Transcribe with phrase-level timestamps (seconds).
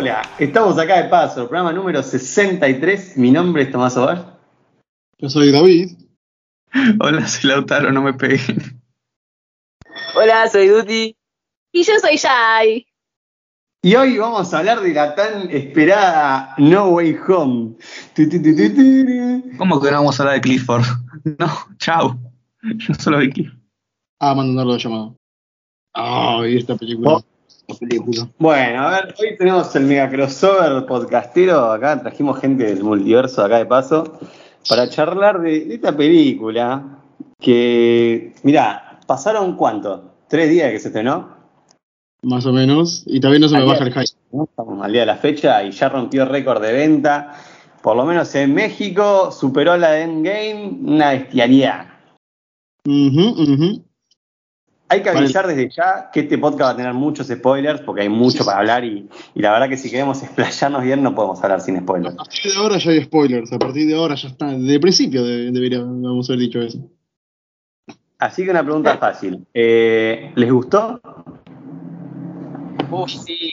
[0.00, 3.16] Hola, estamos acá de paso, programa número 63.
[3.16, 4.38] Mi nombre es Tomás Ovar.
[5.18, 5.90] Yo soy David.
[7.00, 8.80] Hola, soy Lautaro, no me peguen.
[10.14, 11.16] Hola, soy Duty.
[11.72, 12.86] Y yo soy Jai.
[13.82, 17.74] Y hoy vamos a hablar de la tan esperada No Way Home.
[18.14, 19.56] Tu, tu, tu, tu, tu.
[19.58, 20.84] ¿Cómo que no vamos a hablar de Clifford?
[21.24, 22.16] No, chao.
[22.62, 23.58] Yo solo vi Clifford.
[24.20, 25.12] Ah, mandándolo de llamada.
[25.92, 27.14] Ay, esta película.
[27.14, 27.37] Oh.
[27.78, 28.28] Película.
[28.38, 31.70] Bueno, a ver, hoy tenemos el mega crossover podcastero.
[31.70, 34.18] Acá trajimos gente del multiverso acá de paso
[34.68, 36.98] para charlar de, de esta película
[37.38, 40.12] que, mirá, pasaron cuánto?
[40.28, 41.36] ¿Tres días que se estrenó?
[42.22, 43.04] Más o menos.
[43.06, 44.18] Y también no se me Al baja día- el hype.
[44.32, 44.44] ¿no?
[44.44, 47.34] Estamos al día de la fecha y ya rompió récord de venta.
[47.82, 51.86] Por lo menos en México superó la de Endgame, una bestialidad.
[52.86, 53.82] Ujú, ujú.
[54.90, 58.08] Hay que avisar desde ya que este podcast va a tener muchos spoilers porque hay
[58.08, 61.60] mucho para hablar y, y la verdad que si queremos explayarnos bien no podemos hablar
[61.60, 62.14] sin A spoilers.
[62.16, 63.52] partir de ahora ya hay spoilers.
[63.52, 64.46] A partir de ahora ya está.
[64.46, 66.78] De principio de- deberíamos haber dicho eso.
[68.18, 69.46] Así que una pregunta fácil.
[69.54, 71.00] Eh, ¿Les gustó?
[72.90, 73.52] Uy, sí.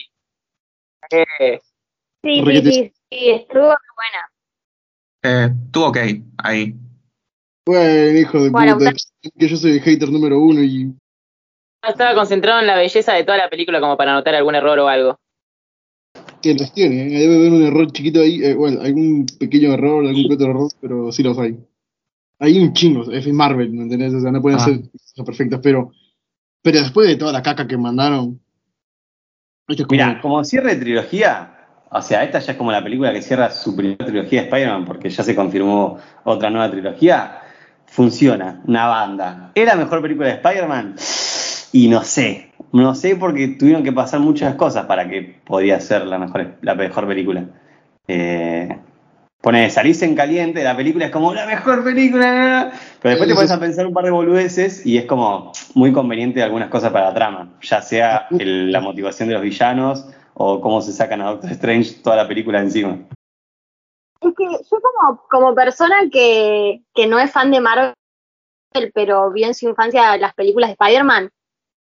[1.10, 1.60] Eh,
[2.24, 4.30] Sí, sí, sí, sí, estuvo buena.
[5.22, 5.98] Eh, estuvo ok,
[6.38, 6.74] ahí.
[7.64, 8.92] Bueno, hijo de Bueno, puta.
[9.38, 10.92] Que yo soy el hater número uno y.
[11.88, 14.88] estaba concentrado en la belleza de toda la película como para notar algún error o
[14.88, 15.18] algo.
[16.42, 17.18] Que los tiene, ¿eh?
[17.20, 18.42] Debe haber un error chiquito ahí.
[18.44, 21.56] eh, bueno, algún pequeño error, algún que otro error, pero sí los hay.
[22.38, 23.10] Hay un chingo.
[23.10, 24.12] Es Marvel, ¿me entendés?
[24.14, 24.64] O sea, no pueden Ah.
[24.64, 25.90] ser cosas perfectas, pero.
[26.62, 28.40] Pero después de toda la caca que mandaron.
[29.68, 29.96] Esto es como.
[30.00, 31.54] Mira, como cierre de trilogía,
[31.90, 34.84] o sea, esta ya es como la película que cierra su primera trilogía de Spider-Man
[34.84, 37.40] porque ya se confirmó otra nueva trilogía.
[37.86, 39.52] Funciona, una banda.
[39.54, 40.96] ¿Es la mejor película de Spider-Man?
[41.76, 46.06] Y no sé, no sé porque tuvieron que pasar muchas cosas para que podía ser
[46.06, 47.44] la mejor, la mejor película.
[48.08, 48.78] Eh,
[49.42, 52.72] pone, salís en caliente, la película es como la mejor película,
[53.02, 56.42] pero después te pones a pensar un par de boludeces y es como muy conveniente
[56.42, 60.80] algunas cosas para la trama, ya sea el- la motivación de los villanos o cómo
[60.80, 63.00] se sacan a Doctor Strange toda la película encima.
[64.22, 67.92] Es que yo como, como persona que, que no es fan de Marvel,
[68.94, 71.28] pero vi en su infancia las películas de Spider-Man,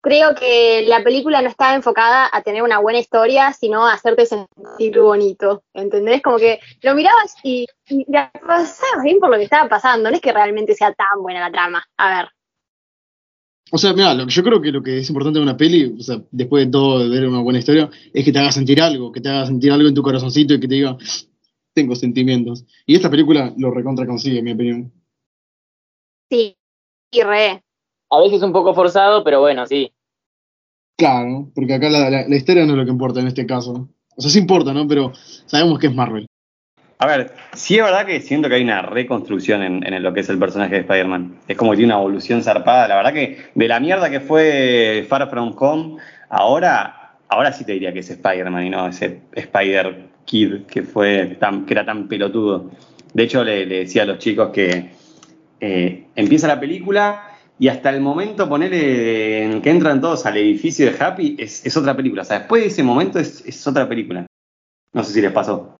[0.00, 4.26] creo que la película no estaba enfocada a tener una buena historia, sino a hacerte
[4.26, 6.22] sentir bonito, ¿entendés?
[6.22, 10.16] Como que lo mirabas y, y la pasabas bien por lo que estaba pasando, no
[10.16, 11.84] es que realmente sea tan buena la trama.
[11.96, 12.28] A ver,
[13.70, 15.96] O sea, mira, lo que yo creo que lo que es importante de una peli,
[15.98, 18.80] o sea, después de todo de ver una buena historia, es que te haga sentir
[18.80, 20.96] algo, que te haga sentir algo en tu corazoncito y que te diga,
[21.74, 22.64] tengo sentimientos.
[22.86, 24.92] Y esta película lo recontra consigue, en mi opinión.
[26.30, 26.56] sí,
[27.10, 27.62] y re.
[28.10, 29.92] A veces un poco forzado, pero bueno, sí.
[30.96, 33.88] Claro, porque acá la, la- la historia no es lo que importa en este caso.
[34.16, 34.86] O sea, sí importa, ¿no?
[34.88, 35.12] Pero
[35.46, 36.26] sabemos que es Marvel.
[37.00, 40.20] A ver, sí es verdad que siento que hay una reconstrucción en, en lo que
[40.20, 41.38] es el personaje de Spider-Man.
[41.46, 42.88] Es como que tiene una evolución zarpada.
[42.88, 45.98] La verdad que de la mierda que fue Far From Home,
[46.28, 51.64] ahora, ahora sí te diría que es Spider-Man y no ese Spider-Kid que, fue tan,
[51.66, 52.72] que era tan pelotudo.
[53.14, 54.90] De hecho, le, le decía a los chicos que
[55.60, 57.27] eh, empieza la película
[57.58, 61.76] y hasta el momento ponerle en que entran todos al edificio de Happy es, es
[61.76, 62.22] otra película.
[62.22, 64.26] O sea, después de ese momento es, es otra película.
[64.92, 65.76] No sé si les pasó.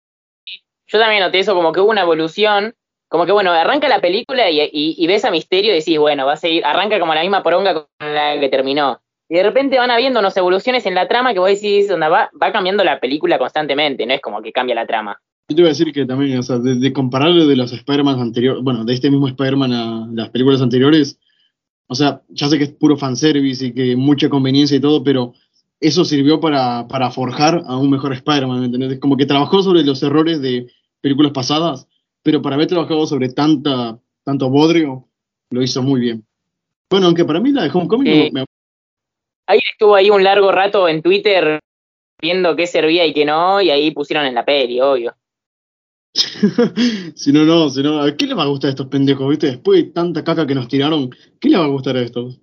[0.87, 2.75] Yo también noté eso, como que hubo una evolución.
[3.09, 6.27] Como que, bueno, arranca la película y, y- y ves a Misterio y decís, bueno,
[6.27, 9.01] va a seguir, arranca como la misma poronga con la que terminó.
[9.31, 12.31] Y de repente van habiendo unas evoluciones en la trama que vos decís, onda, va,
[12.43, 15.19] va cambiando la película constantemente, no es como que cambia la trama.
[15.49, 18.21] Yo te iba a decir que también, o sea, de, de compararlo de los Spider-Man
[18.21, 21.19] anteriores, bueno, de este mismo Spider-Man a las películas anteriores,
[21.89, 25.33] o sea, ya sé que es puro fanservice y que mucha conveniencia y todo, pero
[25.81, 28.99] eso sirvió para, para forjar a un mejor Spider-Man, ¿me entendés?
[29.01, 30.67] Como que trabajó sobre los errores de
[31.01, 31.89] películas pasadas,
[32.23, 35.09] pero para haber trabajado sobre tanta, tanto bodrio,
[35.51, 36.25] lo hizo muy bien.
[36.91, 38.45] Bueno, aunque para mí la de Homecoming me- me-
[39.47, 41.61] Ahí estuvo ahí un largo rato en Twitter
[42.21, 45.15] viendo qué servía y qué no, y ahí pusieron en la peli, obvio.
[47.15, 49.49] si no, no, si no, ¿a qué le va a gustar a estos pendejos, viste?
[49.49, 51.11] Después de tanta caca que nos tiraron,
[51.41, 52.41] ¿qué le va a gustar a estos?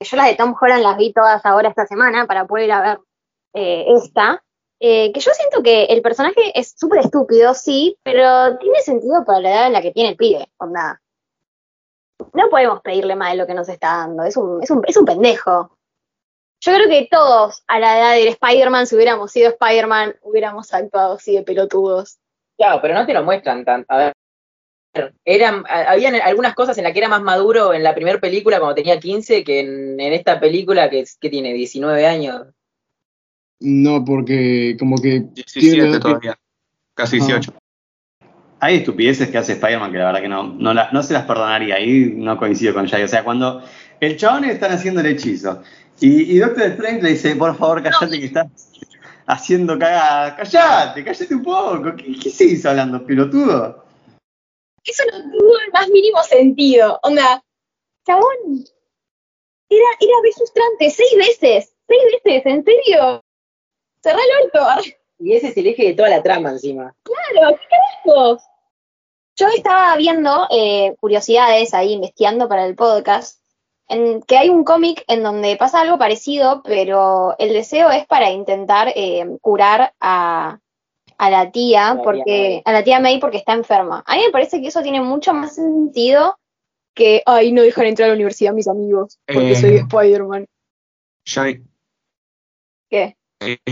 [0.00, 2.82] Yo las de Tom Holland las vi todas ahora esta semana para poder ir a
[2.82, 2.98] ver
[3.54, 4.42] eh, esta.
[4.80, 9.38] Eh, que yo siento que el personaje es súper estúpido, sí, pero tiene sentido para
[9.38, 11.00] la edad en la que tiene el pibe, onda.
[12.32, 14.96] No podemos pedirle más de lo que nos está dando, es un, es un, es
[14.96, 15.78] un pendejo.
[16.60, 21.14] Yo creo que todos a la edad del Spider-Man, si hubiéramos sido Spider-Man, hubiéramos actuado
[21.14, 22.18] así de pelotudos.
[22.62, 23.86] Claro, pero no te lo muestran tanto.
[23.92, 23.96] A
[24.94, 28.58] ver, eran, habían algunas cosas en las que era más maduro en la primera película
[28.60, 32.42] cuando tenía 15 que en, en esta película que, es- que tiene 19 años.
[33.58, 35.22] No, porque como que...
[35.34, 36.38] 17 tiene- todavía.
[36.94, 37.24] Casi Ah.
[37.26, 37.52] 18.
[38.60, 41.24] Hay estupideces que hace Spider-Man que la verdad que no, no, la- no se las
[41.24, 41.74] perdonaría.
[41.74, 43.02] Ahí no coincido con Jay.
[43.02, 43.60] O sea, cuando
[43.98, 45.62] el chabón están haciendo el hechizo
[46.00, 48.46] y, y Doctor Strange le dice, por favor, callate que estás
[49.32, 50.36] haciendo cagada.
[50.36, 51.96] Callate, callate un poco.
[51.96, 53.84] ¿Qué, qué seguís hablando, pelotudo?
[54.84, 56.98] Eso no tuvo el más mínimo sentido.
[57.02, 57.42] Onda,
[58.06, 58.64] chabón.
[59.68, 61.74] Era, era re frustrante, seis veces.
[61.88, 63.24] Seis veces, ¿en serio?
[64.02, 64.90] Cerrá el orto.
[65.18, 66.94] Y ese es el eje de toda la trama encima.
[67.02, 68.42] Claro, ¿qué carajos?
[69.36, 73.41] Yo estaba viendo eh, curiosidades ahí, investigando para el podcast,
[73.92, 78.30] en que hay un cómic en donde pasa algo parecido, pero el deseo es para
[78.30, 80.58] intentar eh, curar a,
[81.18, 84.02] a la tía, la porque a la tía May porque está enferma.
[84.06, 86.38] A mí me parece que eso tiene mucho más sentido
[86.94, 89.56] que, ay, no dejan entrar a la universidad a mis amigos, porque Eh.
[89.56, 90.46] soy Spider-Man.
[92.90, 93.16] ¿Qué?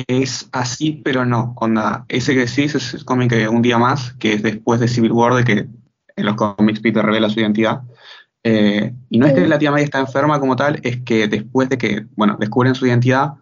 [0.09, 1.55] es así, pero no.
[1.57, 4.89] Onda, ese que decís es el cómic de Un Día Más, que es después de
[4.89, 5.67] Civil War, de que
[6.17, 7.83] en los cómics Peter revela su identidad.
[8.45, 11.69] Eh, y no es que la tía May está enferma como tal, es que después
[11.69, 13.35] de que, bueno, descubren su identidad,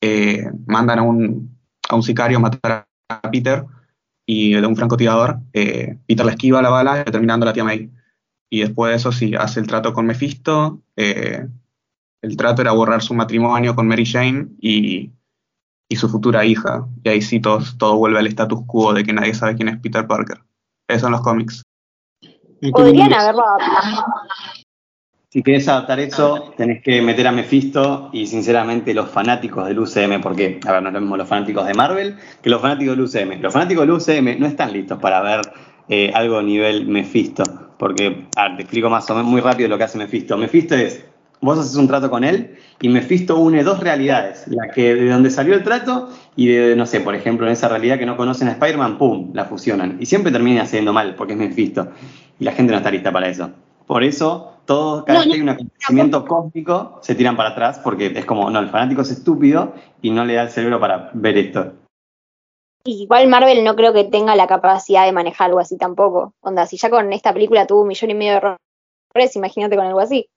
[0.00, 1.58] eh, mandan a un,
[1.88, 3.64] a un sicario a matar a Peter
[4.26, 7.90] y de un francotirador, eh, Peter la esquiva la bala, terminando la tía May.
[8.50, 10.82] Y después de eso sí, hace el trato con Mephisto.
[10.96, 15.12] el trato era borrar su matrimonio con Mary Jane y,
[15.88, 16.86] y su futura hija.
[17.02, 19.78] Y ahí sí todo, todo vuelve al status quo de que nadie sabe quién es
[19.78, 20.38] Peter Parker.
[20.88, 21.62] Esos son los cómics.
[22.72, 24.04] Podrían haberlo adaptado.
[25.34, 30.20] Si querés adaptar eso, tenés que meter a Mephisto y sinceramente los fanáticos del UCM,
[30.20, 33.04] porque, a ver, no es lo mismo los fanáticos de Marvel que los fanáticos del
[33.04, 33.42] UCM.
[33.42, 35.40] Los fanáticos del UCM no están listos para ver
[35.88, 37.42] eh, algo nivel Mephisto,
[37.78, 40.38] porque, a ver, te explico más o menos muy rápido lo que hace Mephisto.
[40.38, 41.04] Mephisto es,
[41.40, 45.30] vos haces un trato con él y Mephisto une dos realidades, la que de donde
[45.30, 48.46] salió el trato y de, no sé, por ejemplo, en esa realidad que no conocen
[48.46, 49.96] a Spider-Man, ¡pum!, la fusionan.
[49.98, 51.88] Y siempre termina haciendo mal, porque es Mephisto.
[52.38, 53.50] Y la gente no está lista para eso.
[53.86, 57.80] Por eso, todos, cada No, vez que hay un acontecimiento cósmico, se tiran para atrás,
[57.82, 61.10] porque es como, no, el fanático es estúpido y no le da el cerebro para
[61.12, 61.72] ver esto.
[62.86, 66.34] Igual Marvel no creo que tenga la capacidad de manejar algo así tampoco.
[66.42, 69.86] Onda, si ya con esta película tuvo un millón y medio de errores, imagínate con
[69.86, 70.28] algo así.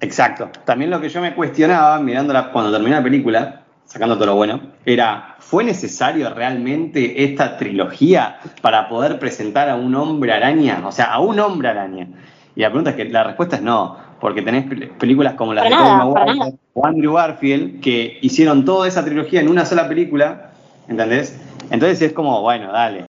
[0.00, 0.50] Exacto.
[0.64, 4.72] También lo que yo me cuestionaba mirándola cuando terminó la película, sacando todo lo bueno,
[4.86, 10.82] era, ¿fue necesario realmente esta trilogía para poder presentar a un hombre araña?
[10.86, 12.08] O sea, a un hombre araña.
[12.56, 15.64] Y la pregunta es que la respuesta es no, porque tenés pel- películas como las
[15.64, 19.88] Para de nada, Maguire o Andrew Garfield que hicieron toda esa trilogía en una sola
[19.88, 20.52] película,
[20.88, 21.38] ¿entendés?
[21.70, 23.06] Entonces es como, bueno, dale.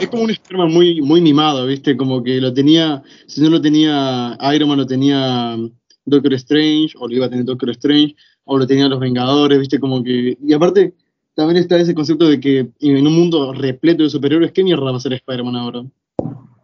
[0.00, 1.96] Es como un Spider-Man muy, muy mimado, ¿viste?
[1.96, 5.56] Como que lo tenía, si no lo tenía Iron Man, lo tenía
[6.04, 9.78] Doctor Strange, o lo iba a tener Doctor Strange, o lo tenían los Vengadores, ¿viste?
[9.78, 10.36] Como que.
[10.44, 10.94] Y aparte,
[11.38, 14.90] también está ese concepto de que en un mundo repleto de superhéroes, ¿qué mierda va
[14.90, 15.86] a hacer Spider-Man ahora?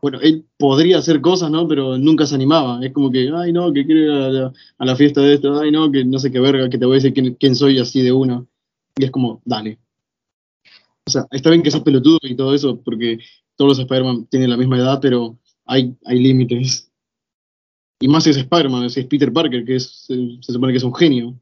[0.02, 1.68] Bueno, él podría hacer cosas, ¿no?
[1.68, 2.84] Pero nunca se animaba.
[2.84, 5.92] Es como que, ay, no, que quiero ir a la, fiesta de esto, ay, no,
[5.92, 8.48] que no sé qué verga, que te voy a decir quién, soy así de uno.
[8.98, 9.78] Y es como, dale.
[11.06, 13.20] O sea, está bien que seas pelotudo y todo eso, porque
[13.54, 16.90] todos los Spider-Man tienen la misma edad, pero hay, hay límites.
[18.00, 20.96] Y más si es Spider-Man, si es Peter Parker, que se supone que es un
[20.96, 21.38] genio.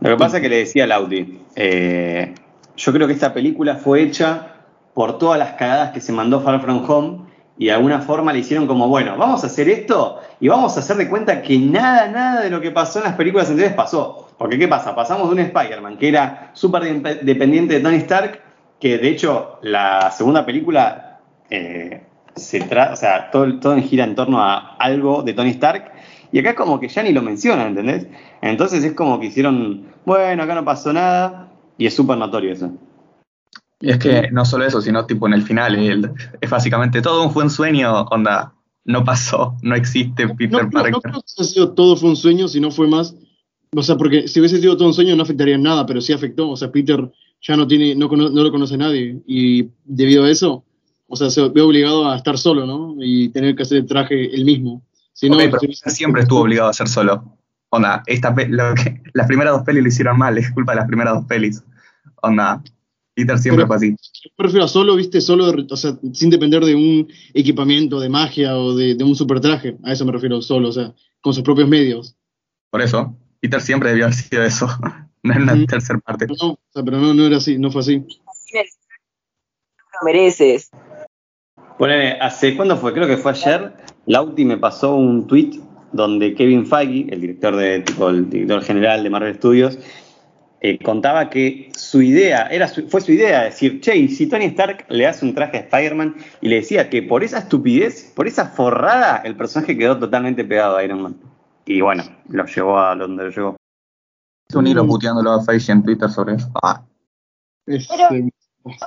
[0.00, 2.34] Lo que pasa es que le decía a Lauti, eh,
[2.76, 4.54] yo creo que esta película fue hecha
[4.94, 7.18] por todas las cagadas que se mandó Far From Home
[7.56, 10.80] y de alguna forma le hicieron como, bueno, vamos a hacer esto y vamos a
[10.80, 14.28] hacer de cuenta que nada, nada de lo que pasó en las películas anteriores pasó.
[14.38, 14.94] Porque ¿qué pasa?
[14.94, 18.40] Pasamos de un Spider-Man que era súper de- dependiente de Tony Stark,
[18.78, 21.18] que de hecho la segunda película
[21.50, 22.02] eh,
[22.36, 25.90] se trata, o sea, todo, todo gira en torno a algo de Tony Stark,
[26.32, 28.06] y acá es como que ya ni lo mencionan, ¿entendés?
[28.42, 32.72] Entonces es como que hicieron, bueno, acá no pasó nada, y es súper notorio eso.
[33.80, 37.24] Y es que no solo eso, sino tipo en el final, el- es básicamente todo
[37.24, 38.52] un fue un sueño, onda,
[38.84, 40.92] no pasó, no existe No, Peter no, Parker.
[40.92, 43.14] no creo que haya sido todo fue un sueño, si no fue más.
[43.76, 46.12] O sea, porque si hubiese sido todo un sueño no afectaría en nada, pero sí
[46.12, 46.48] afectó.
[46.50, 49.20] O sea, Peter ya no tiene, no, cono- no lo conoce nadie.
[49.26, 50.64] Y debido a eso,
[51.06, 52.96] o sea, se ve obligado a estar solo, ¿no?
[52.98, 54.82] Y tener que hacer el traje él mismo.
[55.18, 57.36] Si no, Ok, pero si- Peter siempre estuvo obligado a ser solo.
[57.70, 60.86] Onda, esta lo que- las primeras dos pelis lo hicieron mal, es culpa de las
[60.86, 61.60] primeras dos pelis.
[62.22, 62.62] Onda,
[63.14, 63.96] Peter siempre Pero- fue así.
[64.24, 68.56] Yo prefiero a solo, viste, solo, o sea, sin depender de un equipamiento de magia
[68.56, 69.76] o de, de un super traje.
[69.82, 72.14] A eso me refiero, solo, o sea, con sus propios medios.
[72.70, 74.68] Por eso, Peter siempre debió haber sido eso,
[75.24, 75.66] no en la Mm.
[75.66, 76.26] tercera parte.
[76.28, 77.96] No, o sea, pero no, no era así, no fue así.
[77.98, 80.70] Lo mereces.
[81.78, 82.92] Ponele, ¿hace cuándo fue?
[82.92, 83.72] Creo que fue ayer.
[84.06, 85.60] Lauti me pasó un tweet
[85.92, 89.78] donde Kevin Feige, el director de tipo el director general de Marvel Studios,
[90.60, 94.86] eh, contaba que su idea, era fue su idea decir, che, y si Tony Stark
[94.88, 98.46] le hace un traje a Spider-Man y le decía que por esa estupidez, por esa
[98.46, 101.16] forrada, el personaje quedó totalmente pegado a Iron Man.
[101.64, 103.56] Y bueno, lo llevó a donde lo llevó.
[104.48, 106.50] Es un hilo puteándolo a Face en Twitter sobre eso.
[106.60, 106.82] Ah.
[107.66, 108.08] Pero,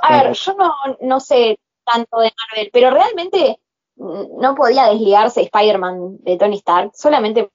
[0.02, 3.60] a ver, yo no, no sé tanto de Marvel, pero realmente
[3.96, 7.50] no podía desligarse Spider-Man de Tony Stark solamente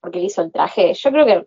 [0.00, 0.94] porque hizo el traje.
[0.94, 1.46] Yo creo que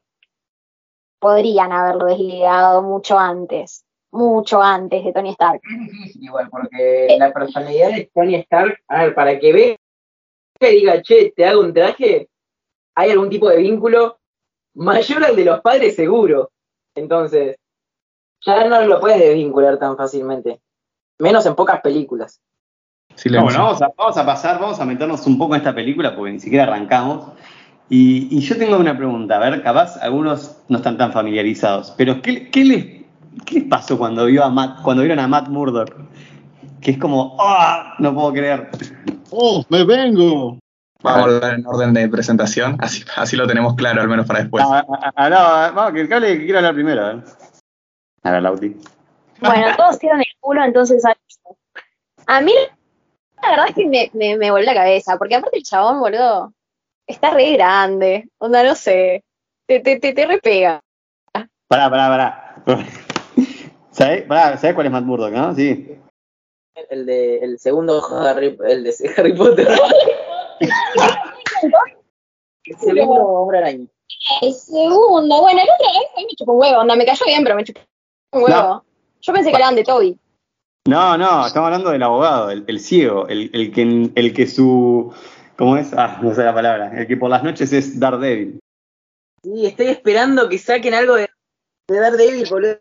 [1.20, 5.62] podrían haberlo desligado mucho antes, mucho antes de Tony Stark.
[5.64, 9.76] Es difícil igual, porque la personalidad de Tony Stark, a ver, para que vea
[10.60, 12.30] que diga, che, te hago un traje,
[12.96, 14.20] hay algún tipo de vínculo
[14.76, 16.52] mayor al de los padres seguro.
[16.96, 17.58] Entonces,
[18.46, 20.62] ya no lo puedes desvincular tan fácilmente.
[21.22, 22.42] Menos en pocas películas.
[23.24, 26.32] bueno, vamos a, vamos a pasar, vamos a meternos un poco en esta película porque
[26.32, 27.34] ni siquiera arrancamos.
[27.90, 32.50] Y, yo tengo una pregunta, a ver, capaz algunos no están tan familiarizados, pero ¿qué,
[32.50, 32.86] qué, les,
[33.46, 35.94] qué pasó cuando, vio a Matt, cuando vieron a Matt Murdock?
[36.80, 37.96] Que es como, ¡ah!
[38.00, 38.72] no puedo creer.
[39.30, 40.58] ¡Oh, me vengo!
[41.04, 44.40] Vamos a hablar en orden de presentación, así, así lo tenemos claro, al menos para
[44.40, 44.64] después.
[44.68, 47.06] Ah, ah, ah, no, vamos, que el cable que quiero hablar primero.
[47.06, 47.24] A ver,
[48.24, 48.78] a ver Lauti.
[49.42, 51.04] Bueno, todos tiran el culo, entonces
[52.28, 52.54] a mí
[53.42, 56.54] la verdad es que me, me, me voló la cabeza, porque aparte el chabón, boludo,
[57.08, 59.24] está re grande, onda, no sé,
[59.68, 60.82] te, te, te, te repega.
[61.68, 62.64] Pará, pará, pará.
[63.92, 65.56] ¿Sabes, ¿Sabes cuál es Matt Murdock, no?
[65.56, 65.98] Sí.
[66.90, 69.68] El de el segundo Harry, el de Harry Potter.
[72.64, 73.88] el segundo hombre araña.
[74.42, 77.56] El segundo, bueno, el otro ahí me chupó un huevo, onda, me cayó bien, pero
[77.56, 77.82] me chupó
[78.34, 78.84] un huevo.
[79.22, 80.18] Yo pensé que eran de Toby.
[80.88, 85.14] No, no, estamos hablando del abogado, el, el ciego, el, el, que, el que su
[85.62, 85.94] ¿Cómo es?
[85.94, 86.92] Ah, no sé la palabra.
[87.00, 88.60] El que por las noches es Daredevil.
[89.44, 91.30] Sí, estoy esperando que saquen algo de,
[91.88, 92.80] de Daredevil, boludo,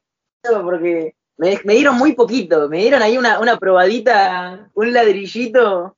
[0.63, 2.71] porque me, dieron muy poquito.
[2.71, 5.95] Me dieron ahí una, una probadita, un ladrillito.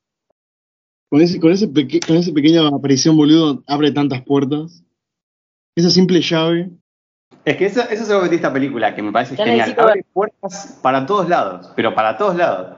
[1.08, 1.68] Con, ese, con, ese
[2.04, 4.82] con esa pequeña aparición, boludo, abre tantas puertas.
[5.76, 6.68] Esa simple llave.
[7.44, 9.74] Es que eso, eso es algo que tiene esta película, que me parece genial.
[9.78, 12.76] Abre puertas para todos lados, pero para todos lados.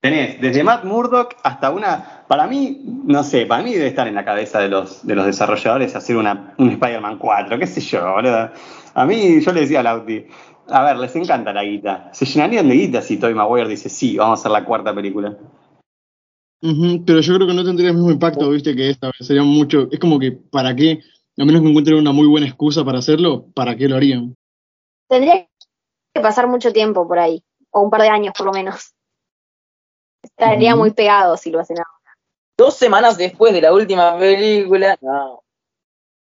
[0.00, 2.24] Tenés desde Matt Murdock hasta una.
[2.28, 5.24] Para mí, no sé, para mí debe estar en la cabeza de los, de los
[5.24, 8.50] desarrolladores hacer una, un Spider-Man 4, qué sé yo, boludo.
[8.94, 10.26] A mí, yo le decía a Lauti,
[10.68, 12.10] a ver, les encanta la guita.
[12.12, 15.36] Se llenarían de guita si Tobey Maguire dice, sí, vamos a hacer la cuarta película.
[16.60, 19.10] pero yo creo que no tendría el mismo impacto, viste, que esta.
[19.20, 19.88] Sería mucho.
[19.90, 21.00] Es como que, ¿para qué?
[21.38, 24.34] A menos que encuentren una muy buena excusa para hacerlo, ¿para qué lo harían?
[25.08, 25.46] Tendría
[26.14, 28.94] que pasar mucho tiempo por ahí, o un par de años por lo menos.
[30.22, 32.16] Estaría muy pegado si lo hacen ahora.
[32.56, 34.96] Dos semanas después de la última película.
[35.02, 35.42] No.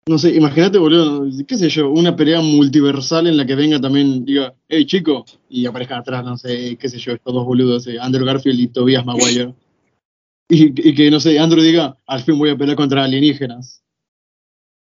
[0.07, 4.25] No sé, imagínate, boludo, qué sé yo, una pelea multiversal en la que venga también,
[4.25, 7.99] diga, hey chico, y aparezcan atrás, no sé, qué sé yo, estos dos boludos, eh,
[8.00, 9.55] Andrew Garfield y Tobias Maguire.
[10.49, 13.83] y, y, que, no sé, Andrew diga, al fin voy a pelear contra alienígenas.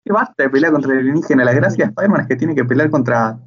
[0.05, 1.47] ¿Qué basta de pelear contra alienígenas?
[1.47, 3.41] La gracia de Spider-Man es que tiene que pelear contra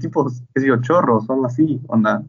[0.00, 2.24] tipos, qué sé yo, chorros o algo así, onda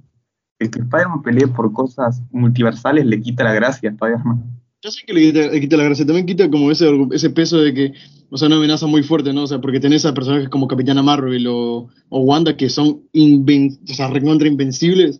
[0.59, 4.43] el que Spider-Man pelee por cosas multiversales le quita la gracia a Spider-Man.
[4.81, 7.93] Yo sé que le quita, la gracia, también quita como ese, ese peso de que,
[8.29, 9.43] o sea, una amenaza muy fuerte, ¿no?
[9.43, 13.77] O sea, porque tenés a personajes como Capitana Marvel o, o Wanda que son inven
[13.89, 15.19] o sea, recontra invencibles,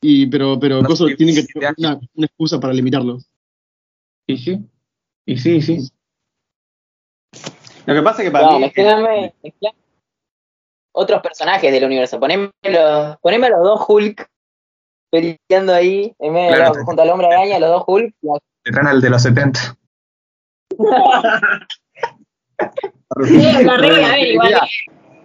[0.00, 3.28] y, pero, pero cosas tienen que tener una, una, excusa para limitarlos.
[4.26, 4.64] Y sí,
[5.26, 5.90] y sí, sí.
[7.88, 8.70] Lo que pasa es que para mí...
[10.92, 14.28] otros personajes del universo, poneme los, poneme los dos Hulk
[15.10, 18.14] peleando ahí, en medio de junto al hombre araña, los dos Hulk.
[18.62, 19.74] Te traen al de los 70.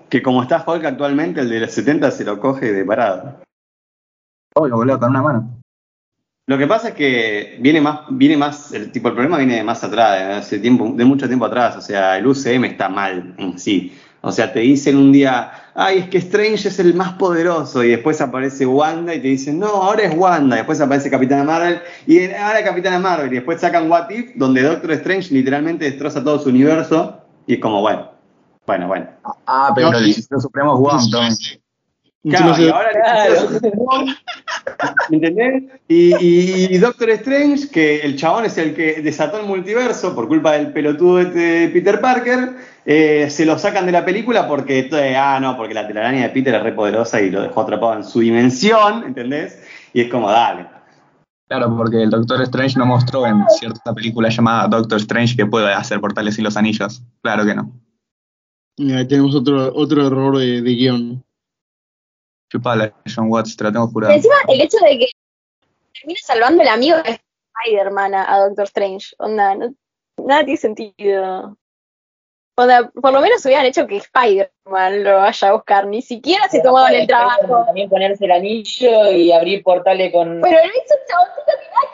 [0.10, 3.42] que como está Hulk actualmente, el de los 70 se lo coge de parada.
[4.56, 5.63] Oh, lo voló con una mano.
[6.46, 9.64] Lo que pasa es que viene más, viene más, el tipo el problema viene de
[9.64, 11.78] más atrás, de hace tiempo, de mucho tiempo atrás.
[11.78, 13.94] O sea, el UCM está mal en sí.
[14.26, 17.90] O sea, te dicen un día, ay, es que Strange es el más poderoso, y
[17.90, 21.82] después aparece Wanda y te dicen, no, ahora es Wanda, y después aparece Capitana Marvel,
[22.08, 26.40] y ahora Capitana Marvel, y después sacan What If, donde Doctor Strange literalmente destroza todo
[26.40, 28.12] su universo, y es como, bueno,
[28.66, 29.08] bueno, bueno.
[29.46, 31.36] Ah, pero el Supremo es Wanda.
[32.24, 32.90] Claro, y ahora
[35.10, 35.64] ¿Me entendés?
[35.90, 40.72] Y, Doctor Strange, que el chabón es el que desató el multiverso por culpa del
[40.72, 45.74] pelotudo de Peter Parker, eh, se lo sacan de la película porque, ah, no, porque
[45.74, 49.62] la telaraña de Peter es re poderosa y lo dejó atrapado en su dimensión, ¿entendés?
[49.92, 50.68] Y es como, dale.
[51.50, 55.74] Claro, porque el Doctor Strange no mostró en cierta película llamada Doctor Strange que puede
[55.74, 57.04] hacer portales y los anillos.
[57.22, 57.70] Claro que no.
[58.78, 61.24] Y ahí tenemos otro, otro error de, de guion.
[62.54, 64.14] Chupala, John Watts, te la tengo jurada.
[64.14, 65.08] encima el hecho de que
[66.00, 67.20] termina salvando el amigo de
[67.66, 69.16] Spider-Man a, Doctor Strange.
[69.18, 69.74] Onda, no-
[70.18, 71.58] nada tiene sentido.
[72.56, 75.88] Onda, por lo menos hubieran hecho que Spider-Man lo vaya a buscar.
[75.88, 77.64] Ni siquiera se tomaban el trabajo.
[77.66, 80.40] También ponerse el anillo y abrir portales con.
[80.42, 81.88] Pero lo hizo un chaboncito que nada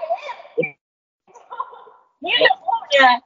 [0.57, 0.77] que ver.
[2.19, 3.23] Ni una.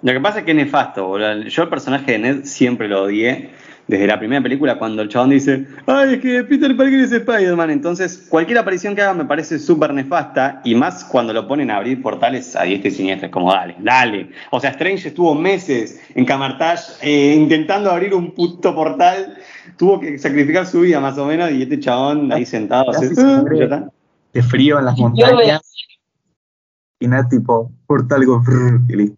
[0.00, 1.42] Lo que pasa es que es nefasto, boludo.
[1.48, 3.50] Yo el personaje de Ned siempre lo odié.
[3.88, 7.70] Desde la primera película, cuando el chabón dice, ay, es que Peter Parker es Spider-Man.
[7.70, 10.60] Entonces, cualquier aparición que haga me parece súper nefasta.
[10.62, 13.28] Y más cuando lo ponen a abrir portales a diestra y siniestra.
[13.28, 14.30] Es como, dale, dale.
[14.50, 19.38] O sea, Strange estuvo meses en Camartage eh, intentando abrir un puto portal.
[19.78, 21.50] Tuvo que sacrificar su vida más o menos.
[21.50, 23.58] Y este chabón ahí sentado, así, "Ah, muere.
[23.58, 23.90] ya está".
[24.34, 25.62] De frío en las montañas.
[27.00, 29.17] Y nada, tipo, portal con brrr, y listo.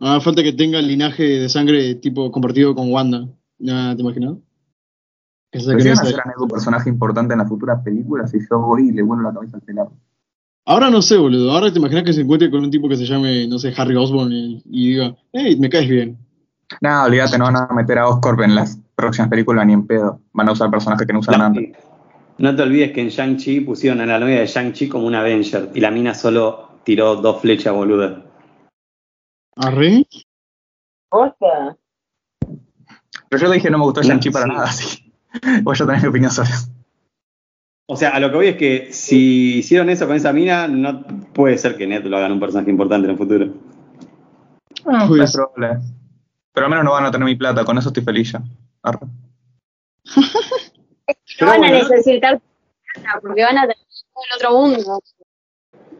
[0.00, 3.28] Ah, falta que tenga el linaje de sangre tipo compartido con Wanda.
[3.58, 4.36] Ya, ¿Te imaginas?
[5.50, 7.38] Que se Pero saquen si van a esa- hacer a Ned un personaje importante en
[7.38, 9.92] las futuras películas y yo voy y le vuelo la cabeza al pelado.
[10.66, 11.52] Ahora no sé, boludo.
[11.52, 13.94] Ahora te imaginas que se encuentre con un tipo que se llame, no sé, Harry
[13.94, 16.18] Osborn y, y diga, hey, me caes bien.
[16.80, 20.20] Nada, olvídate, no van a meter a Oscorp en las próximas películas ni en pedo.
[20.32, 21.76] Van a usar personajes que no usan No, antes.
[22.38, 25.70] no te olvides que en Shang-Chi pusieron a la novia de Shang-Chi como un Avenger
[25.74, 28.23] y la mina solo tiró dos flechas boludas.
[29.56, 30.06] ¿Arre?
[31.08, 31.76] Posta.
[33.28, 34.50] Pero yo le dije no me gustó Shang-Chi para sí.
[34.50, 35.12] nada, así.
[35.62, 36.68] Vos ya tenés mi opinión sobre eso.
[37.86, 41.04] O sea, a lo que voy es que si hicieron eso con esa mina, no
[41.34, 43.46] puede ser que Ned lo hagan un personaje importante en el futuro.
[44.86, 45.80] No, Pues- es probable.
[46.52, 48.42] Pero al menos no van a tener mi plata, con eso estoy feliz ya.
[48.82, 49.06] Arre.
[51.40, 52.40] No van a necesitar
[52.94, 55.02] plata porque van a tener todo el otro mundo.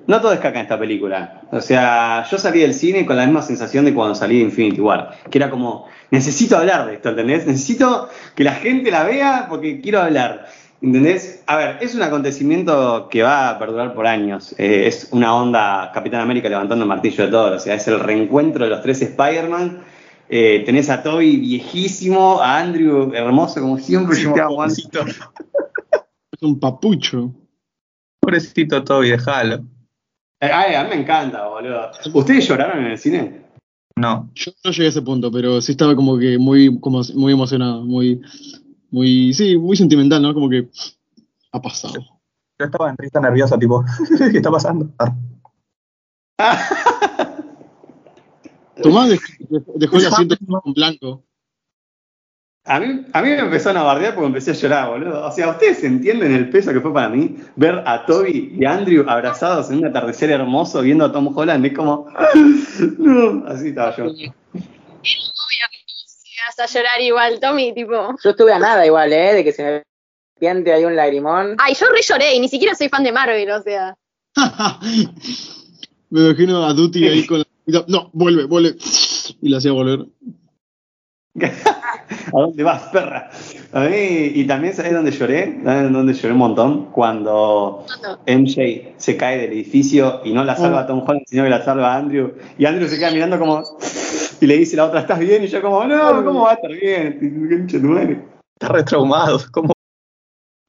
[0.07, 1.43] No todo es caca en esta película.
[1.51, 4.81] O sea, yo salí del cine con la misma sensación de cuando salí de Infinity
[4.81, 7.47] War, que era como, necesito hablar de esto, ¿entendés?
[7.47, 10.47] Necesito que la gente la vea porque quiero hablar.
[10.83, 11.43] ¿Entendés?
[11.47, 14.55] A ver, es un acontecimiento que va a perdurar por años.
[14.59, 17.57] Eh, es una onda Capitán América levantando el martillo de todo.
[17.57, 19.83] O sea, es el reencuentro de los tres Spider-Man.
[20.29, 24.19] Eh, tenés a Toby viejísimo, a Andrew hermoso como siempre.
[24.27, 25.05] Pobrecito,
[26.33, 27.33] Es un papucho.
[28.21, 29.65] pobrecito Toby, déjalo.
[30.47, 31.91] Eh, ay, a mí me encanta, boludo.
[32.13, 33.45] ¿Ustedes lloraron en el cine?
[33.97, 34.31] No.
[34.35, 37.83] Yo no llegué a ese punto, pero sí estaba como que muy, como, muy emocionado,
[37.85, 38.21] muy,
[38.91, 40.35] muy, sí, muy sentimental, ¿no?
[40.35, 40.69] Como que
[41.53, 41.95] ha pasado.
[42.59, 43.85] Yo estaba en risa nerviosa, tipo,
[44.31, 44.89] ¿qué está pasando?
[44.99, 45.13] Arre.
[48.83, 51.23] Tomás dej- dej- dejó el asiento en blanco.
[52.67, 55.27] A mí, a mí me empezaron a bardear porque empecé a llorar, boludo.
[55.27, 59.05] O sea, ¿ustedes entienden el peso que fue para mí ver a Toby y Andrew
[59.07, 61.67] abrazados en un atardecer hermoso viendo a Tom Holland?
[61.67, 62.09] Es como,
[62.99, 64.07] no, así estaba yo.
[66.57, 68.15] Vas a llorar igual, Tommy, tipo.
[68.23, 69.35] Yo estuve a nada igual, ¿eh?
[69.35, 69.83] De que se me
[70.39, 71.57] piante ahí un lagrimón.
[71.59, 73.95] Ay, yo re lloré y ni siquiera soy fan de Marvel, o sea.
[76.11, 77.85] Me imagino a Duty ahí con la.
[77.89, 78.77] No, vuelve, vuelve.
[79.43, 80.07] Y la hacía volver.
[82.27, 83.29] ¿A dónde vas, perra?
[83.73, 83.97] A mí,
[84.35, 85.61] y también, ¿sabés dónde lloré?
[85.65, 86.87] ¿Sabés dónde lloré un montón?
[86.93, 87.85] Cuando
[88.27, 91.65] MJ se cae del edificio y no la salva a Tom Holland, sino que la
[91.65, 92.35] salva a Andrew.
[92.57, 93.65] Y Andrew se queda mirando como.
[94.41, 95.43] Y le dice la otra, ¿estás bien?
[95.43, 97.19] Y yo, como, no, ¿cómo va a estar bien?
[98.55, 99.41] Está re traumado.
[99.53, 99.73] ¿Cómo?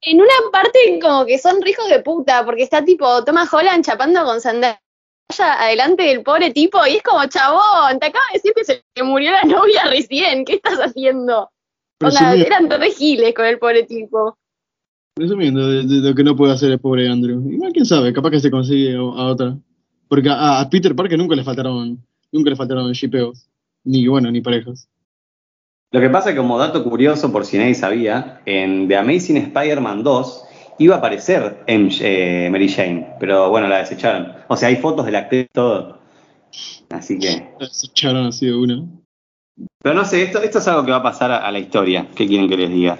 [0.02, 4.24] En una parte como que son ricos de puta, porque está tipo Thomas Holland chapando
[4.24, 4.80] con Zendaya
[5.38, 9.02] adelante del pobre tipo y es como, chabón, te acabo de decir que se le
[9.02, 11.50] murió la novia recién, ¿qué estás haciendo?
[12.02, 14.36] Onda, eran re giles con el pobre tipo.
[15.14, 17.50] presumiendo de, de lo que no puede hacer el pobre Andrew.
[17.50, 19.56] Igual quién sabe, capaz que se consigue a, a otra.
[20.08, 21.98] Porque a, a Peter Parker nunca le faltaron,
[22.30, 23.48] nunca le faltaron shipeos.
[23.84, 24.88] Ni bueno, ni parejas.
[25.92, 29.36] Lo que pasa es que como dato curioso, por si nadie sabía, en The Amazing
[29.38, 30.45] Spider-Man 2
[30.78, 34.32] iba a aparecer MJ, eh, Mary Jane, pero bueno, la desecharon.
[34.48, 35.98] O sea, hay fotos de la actriz todo.
[36.90, 37.28] Así que...
[37.70, 38.84] Se echaron así de una.
[39.82, 42.06] Pero no sé, esto, esto es algo que va a pasar a, a la historia.
[42.14, 42.98] ¿Qué quieren que les diga?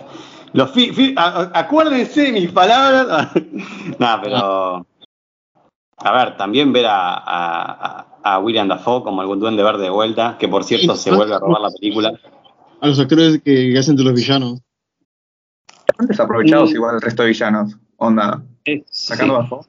[0.53, 3.31] Los fi- fi- a- a- acuérdense de mis palabras.
[3.99, 4.87] no, pero...
[5.99, 7.87] A ver, también ver a, a,
[8.23, 11.35] a- a William Dafoe como algún duende verde de vuelta, que por cierto se vuelve
[11.35, 12.13] a robar la película.
[12.81, 14.61] A los actores que, que hacen de los villanos.
[15.97, 17.75] Están desaprovechados igual el resto de villanos.
[17.97, 18.45] Onda,
[18.91, 19.41] sacando Sí.
[19.41, 19.67] bajo.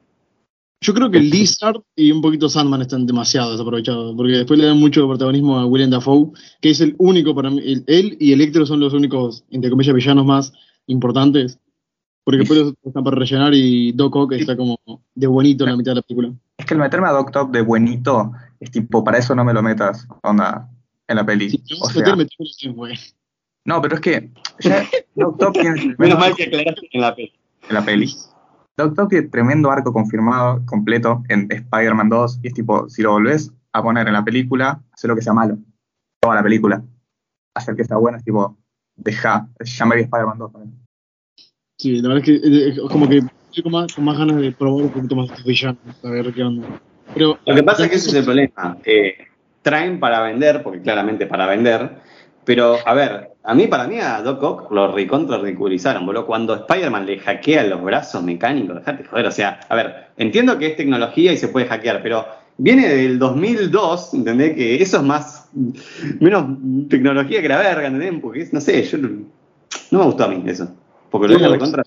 [0.82, 4.78] Yo creo que Lizard y un poquito Sandman están demasiado desaprovechados, porque después le dan
[4.78, 8.66] mucho protagonismo a William Dafoe, que es el único para mí, el- él y Electro
[8.66, 10.54] son los únicos, entre comillas, villanos más
[10.88, 11.58] importantes,
[12.26, 14.78] porque después los están para rellenar y Doc Ock está como
[15.16, 16.34] de bonito en la mitad de la película.
[16.58, 19.54] Es que el meterme a Doc Top de buenito es tipo, para eso no me
[19.54, 20.06] lo metas.
[20.24, 20.70] Onda,
[21.08, 21.50] en la peli.
[21.50, 22.94] Si O sea, meter, metele bien, güey.
[23.68, 24.84] No, pero es que ya
[25.16, 27.34] Doc tiene Menos mal que aclaraste en la peli.
[27.70, 28.16] en la peli.
[28.78, 33.12] Doc Ock tiene tremendo arco confirmado, completo, en Spider-Man 2, y es tipo, si lo
[33.12, 35.58] volvés a poner en la película, hacer lo que sea malo.
[36.22, 36.82] Toda la película.
[37.56, 38.56] Hacer que sea bueno es tipo,
[38.96, 40.52] deja, llamaría Spider-Man 2.
[40.52, 40.76] también.
[41.78, 44.38] Sí, la verdad es que eh, es como que estoy con más, con más ganas
[44.38, 46.68] de probar un poquito más estos villanos, a ver qué onda.
[47.14, 48.78] Pero, Lo que pasa es que ese es el problema.
[48.86, 49.16] Eh,
[49.64, 51.98] traen para vender, porque claramente para vender,
[52.48, 56.26] pero a ver, a mí, para mí, a Doc Ock lo recontra ridiculizaron, boludo.
[56.26, 60.68] Cuando Spider-Man le hackea los brazos mecánicos, dejate joder, o sea, a ver, entiendo que
[60.68, 62.26] es tecnología y se puede hackear, pero
[62.58, 64.56] viene del 2002, ¿entendés?
[64.56, 65.50] Que eso es más,
[66.22, 66.46] menos
[66.90, 68.14] tecnología que la verga, ¿entendés?
[68.22, 69.10] Porque, es- no sé, yo no,
[69.92, 70.74] me gustó a mí eso,
[71.12, 71.84] porque lo la recontra.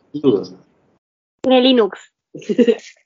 [1.42, 1.98] Tiene Linux.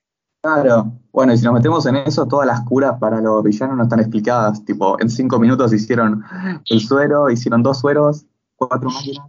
[0.44, 0.92] Claro.
[1.10, 4.00] Bueno, y si nos metemos en eso, todas las curas para los villanos no están
[4.00, 4.62] explicadas.
[4.66, 6.22] Tipo, en cinco minutos hicieron
[6.68, 9.26] el suero, hicieron dos sueros, cuatro máquinas.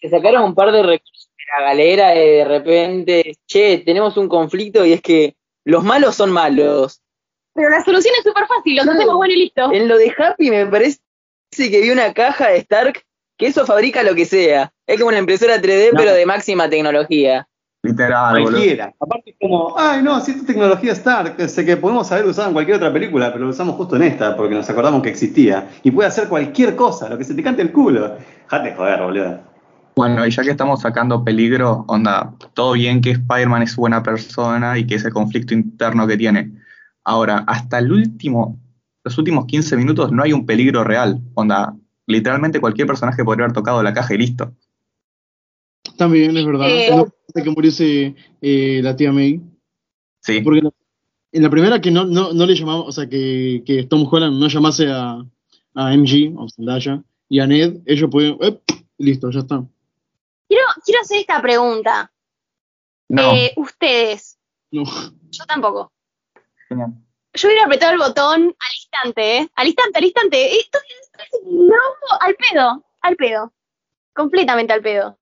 [0.00, 4.28] Se sacaron un par de recursos de la galera y de repente, che, tenemos un
[4.28, 7.02] conflicto y es que los malos son malos.
[7.52, 9.72] Pero la solución es súper fácil, los hacemos bueno y listo.
[9.72, 11.00] En lo de Happy me parece
[11.54, 13.04] que vi una caja de Stark
[13.36, 14.72] que eso fabrica lo que sea.
[14.86, 15.98] Es como una impresora 3D, No.
[15.98, 17.46] pero de máxima tecnología.
[17.84, 18.50] Literal, boludo.
[18.52, 18.94] Cualquiera.
[18.98, 22.48] Aparte es como, ay no, si esta es tecnología Stark, sé que podemos haber usado
[22.48, 25.68] en cualquier otra película, pero lo usamos justo en esta, porque nos acordamos que existía.
[25.82, 28.16] Y puede hacer cualquier cosa, lo que se te cante el culo.
[28.46, 29.38] Jate joder, boludo.
[29.96, 34.78] Bueno, y ya que estamos sacando peligro, onda, todo bien que Spider-Man es buena persona
[34.78, 36.52] y que ese conflicto interno que tiene.
[37.04, 38.58] Ahora, hasta el último,
[39.04, 41.20] los últimos 15 minutos no hay un peligro real.
[41.34, 41.74] Onda,
[42.06, 44.54] literalmente cualquier personaje podría haber tocado la caja y listo.
[45.96, 46.68] También es verdad.
[46.70, 46.88] Eh.
[47.28, 49.40] Es que que muriese eh, la tía May.
[50.20, 50.40] Sí.
[50.40, 50.70] Porque en la,
[51.32, 54.38] en la primera que no, no, no le llamamos, o sea, que, que Tom Holland
[54.38, 55.24] no llamase a,
[55.74, 58.38] a MG, o Zendaya, y a Ned, ellos pueden,
[58.98, 59.64] listo, ya está.
[60.48, 62.10] Quiero, quiero hacer esta pregunta.
[63.08, 64.38] No, Eh, ustedes,
[64.70, 64.84] No.
[65.30, 65.92] yo tampoco.
[66.68, 66.94] genial.
[67.36, 69.48] Yo hubiera apretado el botón al instante, ¿eh?
[69.56, 70.56] Al instante, al instante.
[70.56, 71.74] Esto es no,
[72.20, 73.52] al pedo, al pedo.
[74.14, 75.18] Completamente al pedo.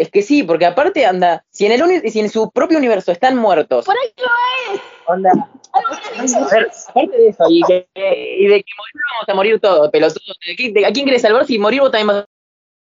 [0.00, 3.36] Es que sí, porque aparte anda, si en el si en su propio universo están
[3.36, 4.80] muertos, Por ahí lo es.
[5.06, 5.30] onda,
[6.88, 10.56] aparte de eso, y, que- y de que morir vamos a morir todos, pelotudos, ¿de
[10.56, 11.44] qué- de- ¿a quién querés salvar?
[11.44, 12.24] Si morir vos también vas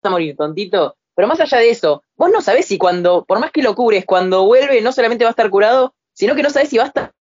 [0.05, 0.95] a morir, tontito.
[1.17, 4.05] Pero más allá de eso, vos no sabés si cuando, por más que lo cures,
[4.07, 6.87] cuando vuelve no solamente va a estar curado, sino que no sabés si va a
[6.87, 7.13] estar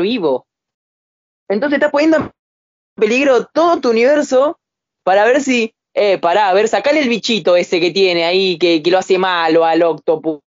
[0.00, 0.46] vivo.
[1.48, 2.32] Entonces estás poniendo en
[2.94, 4.58] peligro todo tu universo
[5.04, 8.82] para ver si, eh, pará, a ver, sacale el bichito ese que tiene ahí, que,
[8.82, 10.40] que lo hace malo al octopus.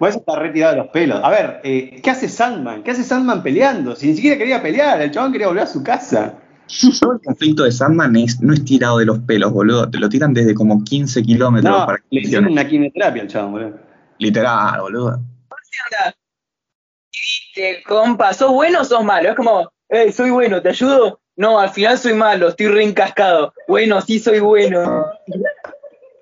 [0.00, 1.20] Vos está retirado de los pelos.
[1.22, 2.82] A ver, eh, ¿qué hace Sandman?
[2.82, 3.94] ¿Qué hace Sandman peleando?
[3.94, 6.34] Si ni siquiera quería pelear, el chabón quería volver a su casa.
[7.00, 9.90] Todo el conflicto de Sandman es- no es tirado de los pelos, boludo.
[9.90, 13.28] Te lo tiran desde como 15 kilómetros No, para que le hicieron una quimioterapia al
[13.28, 13.78] chabón, boludo.
[14.18, 15.20] Literal, boludo.
[17.12, 19.30] Dice, compa, ¿sos bueno o sos malo?
[19.30, 21.20] Es como, hey, soy bueno, ¿te ayudo?
[21.38, 23.54] No, al final soy malo, estoy reencascado.
[23.68, 25.06] Bueno, sí soy bueno.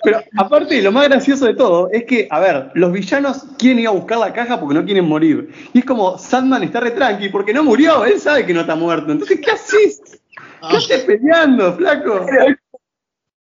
[0.05, 3.88] Pero aparte, lo más gracioso de todo es que, a ver, los villanos quieren ir
[3.88, 5.50] a buscar la caja porque no quieren morir.
[5.72, 8.76] Y es como, Sandman está re tranqui porque no murió, él sabe que no está
[8.76, 9.11] muerto.
[9.11, 10.20] Entonces, ¿qué haces?
[10.70, 12.26] ¿Qué haces peleando, flaco?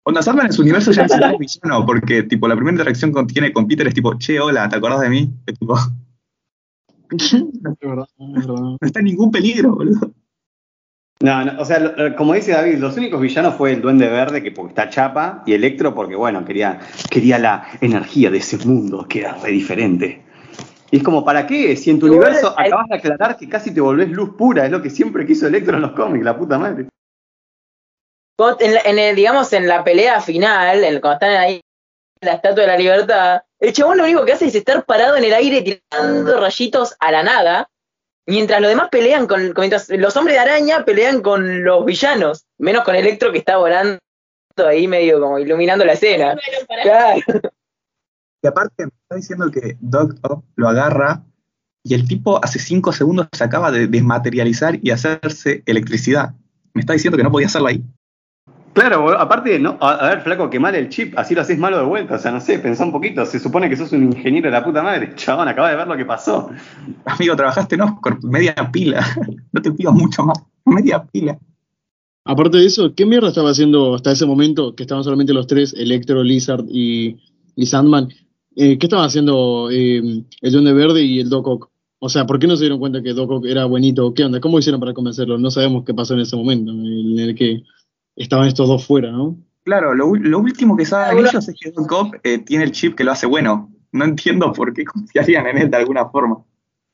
[0.05, 3.25] Onda, Sandman en su universo ya es un villano, porque tipo la primera interacción que
[3.33, 5.29] tiene con Peter es tipo, che, hola, ¿te acordás de mí?
[5.45, 5.77] Es tipo,
[8.17, 10.13] no está en ningún peligro, boludo.
[11.21, 14.53] No, no, o sea, como dice David, los únicos villanos fue el Duende Verde, que
[14.53, 16.79] porque está chapa, y Electro, porque bueno, quería,
[17.11, 20.23] quería la energía de ese mundo, que era re diferente.
[20.93, 21.75] Y es como, ¿para qué?
[21.77, 24.71] Si en tu universo hay- acabas de aclarar que casi te volvés luz pura, es
[24.71, 26.87] lo que siempre quiso Electro en los cómics, la puta madre.
[28.61, 31.61] En, la- en el, digamos, en la pelea final, en- cuando están ahí
[32.21, 35.17] en la Estatua de la Libertad, el chabón lo único que hace es estar parado
[35.17, 37.69] en el aire tirando rayitos a la nada,
[38.29, 42.47] mientras los demás pelean con, con- mientras los hombres de araña pelean con los villanos,
[42.59, 43.99] menos con Electro que está volando
[44.57, 46.37] ahí medio como iluminando la escena.
[46.83, 47.21] Claro.
[48.43, 51.23] Y aparte, me está diciendo que Doc Ock lo agarra
[51.83, 56.35] y el tipo hace 5 segundos se acaba de desmaterializar y hacerse electricidad.
[56.75, 57.83] Me está diciendo que no podía hacerlo ahí.
[58.79, 61.85] Claro, aparte, no, a, a ver, flaco, quemar el chip, así lo haces malo de
[61.85, 64.53] vuelta, o sea, no sé, pensá un poquito, se supone que sos un ingeniero de
[64.53, 66.49] la puta madre, chabón, acaba de ver lo que pasó.
[67.05, 69.05] Amigo, trabajaste en Oscar, media pila.
[69.53, 70.39] No te pido mucho más.
[70.65, 71.37] Media pila.
[72.25, 75.75] Aparte de eso, ¿qué mierda estaba haciendo hasta ese momento que estaban solamente los tres,
[75.77, 77.17] Electro, Lizard y,
[77.57, 78.11] y Sandman?
[78.55, 81.71] Eh, ¿Qué estaban haciendo eh, el Duende Verde y el Doc Ock?
[81.99, 84.15] O sea, ¿por qué no se dieron cuenta que Doc Ock era buenito?
[84.15, 84.39] ¿Qué onda?
[84.39, 85.37] ¿Cómo hicieron para convencerlo?
[85.37, 87.65] No sabemos qué pasó en ese momento en el que
[88.19, 89.37] estaban estos dos fuera, ¿no?
[89.65, 92.95] Claro, lo, lo último que saben ellos es que Doc Ock eh, tiene el chip
[92.95, 93.71] que lo hace bueno.
[93.93, 96.39] No entiendo por qué confiarían en él de alguna forma.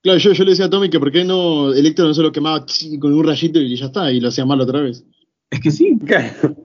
[0.02, 2.30] Claro, yo, yo le decía a Tommy que por qué no Electro no se lo
[2.30, 2.66] quemaba
[3.00, 5.04] con un rayito y ya está, y lo hacía mal otra vez.
[5.50, 5.98] Es que sí.
[6.04, 6.56] Claro.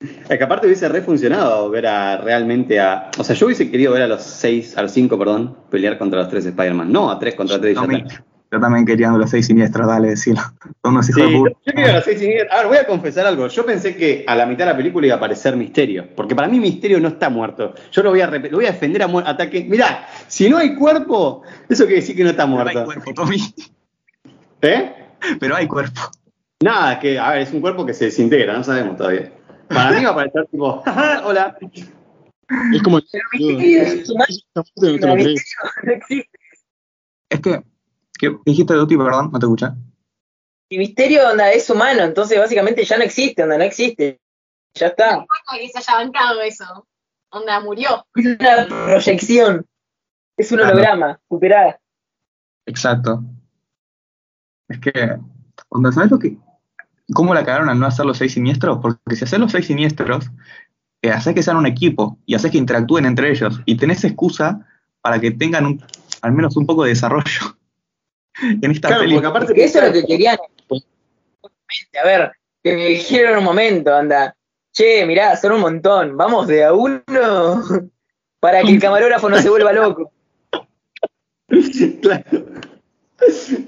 [0.00, 3.10] Es que aparte hubiese re funcionado ver a realmente a.
[3.18, 6.20] O sea, yo hubiese querido ver a los seis, a los cinco, perdón, pelear contra
[6.20, 6.90] los tres Spider-Man.
[6.90, 8.24] No, a tres contra tres y ya está.
[8.52, 10.14] Yo también quería los seis siniestros, dale.
[10.16, 10.36] Son
[10.84, 11.50] unos Sí, de yo, puta.
[11.64, 12.46] yo quería a los seis media.
[12.50, 13.48] A ver, voy a confesar algo.
[13.48, 16.06] Yo pensé que a la mitad de la película iba a aparecer Misterio.
[16.14, 17.74] Porque para mí Misterio no está muerto.
[17.90, 19.64] Yo lo voy a, lo voy a defender a ataque.
[19.64, 22.84] Mirá, si no hay cuerpo, eso quiere decir que no está Pero hay muerto.
[22.84, 23.38] cuerpo, Tommy.
[24.62, 24.92] ¿Eh?
[25.40, 26.00] Pero hay cuerpo.
[26.62, 29.32] Nada, que, a ver, es un cuerpo que se desintegra, no sabemos todavía.
[29.68, 31.56] Para mí va a aparecer tipo, "Jaja, hola.
[32.74, 33.00] Es como.
[33.00, 36.28] Pero Misterio no no existe.
[37.30, 37.62] Es que,
[38.22, 39.30] ¿qué dijiste Duty, perdón?
[39.32, 39.66] No te escuché.
[40.70, 44.20] Y Misterio onda, es humano, entonces básicamente ya no existe, onda, no existe.
[44.74, 45.16] Ya está.
[45.16, 46.86] No que se haya bancado eso.
[47.30, 48.06] Onda, murió.
[48.14, 49.66] Es una proyección.
[50.36, 50.72] Es un Claro.
[50.74, 51.80] holograma, superada.
[52.66, 53.22] Exacto.
[54.68, 55.16] Es que,
[55.68, 56.38] onda, ¿sabes lo que?
[57.12, 58.78] ¿Cómo la cagaron al no hacer los seis siniestros?
[58.80, 60.30] Porque si haces los seis siniestros,
[61.02, 64.64] eh, haces que sean un equipo y haces que interactúen entre ellos y tenés excusa
[65.02, 65.84] para que tengan un-
[66.22, 67.58] al menos un poco de desarrollo
[68.40, 69.14] en esta Claro, peli.
[69.14, 70.38] porque aparte Porque eso es lo que querían.
[72.02, 74.34] A ver, que me dijeron un momento, anda.
[74.72, 76.16] Che, mirá, son un montón.
[76.16, 77.02] Vamos de a uno
[78.40, 80.12] para que el camarógrafo no se vuelva loco.
[82.00, 82.24] Claro.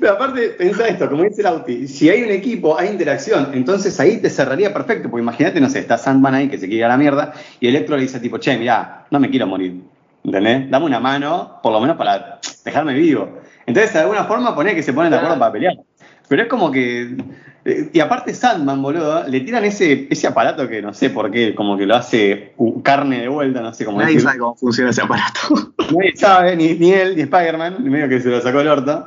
[0.00, 3.98] Pero aparte, pensá esto, como dice el Auti, si hay un equipo, hay interacción, entonces
[4.00, 6.85] ahí te cerraría perfecto, porque imagínate, no sé, está Sandman ahí que se quiere ir
[6.85, 9.81] a la mierda, y Electro le dice tipo, che, mirá, no me quiero morir,
[10.24, 10.68] ¿entendés?
[10.70, 13.38] Dame una mano, por lo menos para dejarme vivo.
[13.66, 15.74] Entonces, de alguna forma, poné que se ponen de acuerdo para pelear.
[16.29, 17.16] Pero es como que.
[17.64, 21.55] eh, Y aparte, Sandman, boludo, le tiran ese, ese aparato que no sé por qué,
[21.55, 24.31] como que lo hace carne de vuelta, no sé cómo Nadie decirlo.
[24.31, 25.40] sabe cómo funciona ese aparato.
[25.96, 29.07] Nadie sabe, ni, ni él, ni Spider-Man, medio que se lo sacó el orto.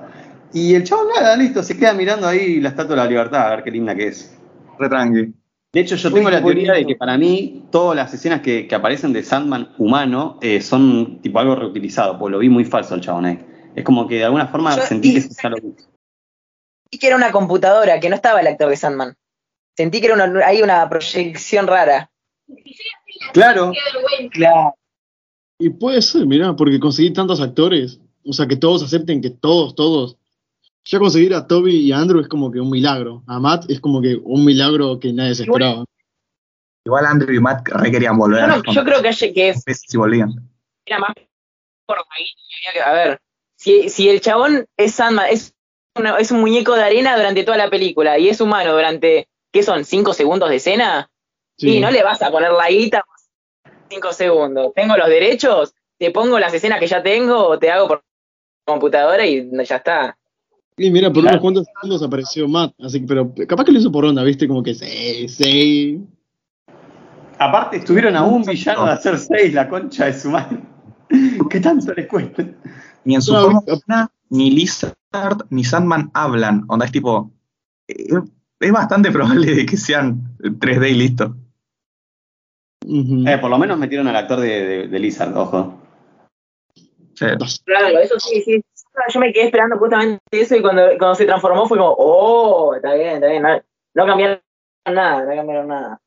[0.53, 3.49] Y el chavo nada, listo, se queda mirando ahí la estatua de la libertad, a
[3.55, 4.35] ver qué linda que es.
[4.79, 5.33] Re tranqui.
[5.73, 8.65] De hecho, yo Uy, tengo la teoría de que para mí todas las escenas que,
[8.67, 12.95] que aparecen de Sandman humano eh, son tipo algo reutilizado, porque lo vi muy falso
[12.95, 13.39] el chabón ahí.
[13.77, 15.57] Es como que de alguna forma Yo- sentí que y- se lo.
[15.57, 19.15] Sentí que era una computadora, que no estaba el actor de Sandman.
[19.75, 22.09] Sentí que era una, hay una proyección rara.
[23.33, 23.71] Claro,
[24.31, 24.75] Claro.
[25.59, 29.75] Y puede ser, mirá, porque conseguir tantos actores, o sea, que todos acepten que todos,
[29.75, 30.17] todos.
[30.85, 33.23] Ya conseguir a Toby y a Andrew es como que un milagro.
[33.27, 35.83] A Matt es como que un milagro que nadie se esperaba.
[36.85, 38.41] Igual Andrew y Matt re querían volver.
[38.41, 40.31] Yo, no- yo creo que, que No si volvían.
[40.85, 41.13] era más
[41.85, 43.19] por que- A ver,
[43.57, 45.53] si, si el chabón es Sandman, es,
[45.95, 49.63] una- es un muñeco de arena durante toda la película y es humano durante, ¿qué
[49.63, 49.83] son?
[49.83, 51.09] ¿Cinco segundos de escena?
[51.57, 53.15] Sí, no le vas a poner la guita por
[53.89, 54.71] cinco segundos.
[54.75, 58.03] Tengo los derechos, te pongo las escenas que ya tengo, o te hago por
[58.63, 60.15] computadora y ya está.
[60.77, 61.37] Y mira, por Claro.
[61.37, 64.47] unos cuantos segundos apareció Matt, así que, pero capaz que lo hizo por onda, ¿viste?
[64.47, 65.99] Como que sí, sí.
[67.39, 70.57] aparte estuvieron a un villano de hacer seis, la concha de su madre.
[71.49, 72.45] ¿Qué tanto les cuesta?
[73.07, 74.93] Ni en su No, forma humana, ni Lizard
[75.49, 76.65] ni Sandman hablan.
[76.67, 77.31] Onda, es tipo.
[77.87, 78.09] eh,
[78.59, 81.35] es bastante probable de que sean 3D y listo.
[82.85, 85.81] Eh, por lo menos metieron al actor de, de, de Lizard, ojo.
[87.15, 87.25] Sí.
[87.63, 88.61] Claro, eso sí, sí.
[89.13, 92.93] Yo me quedé esperando justamente eso y cuando, cuando se transformó fue como, oh, está
[92.93, 93.41] bien, está bien.
[93.41, 93.61] No,
[93.95, 94.41] no cambiaron
[94.85, 96.01] nada, no cambiaron nada.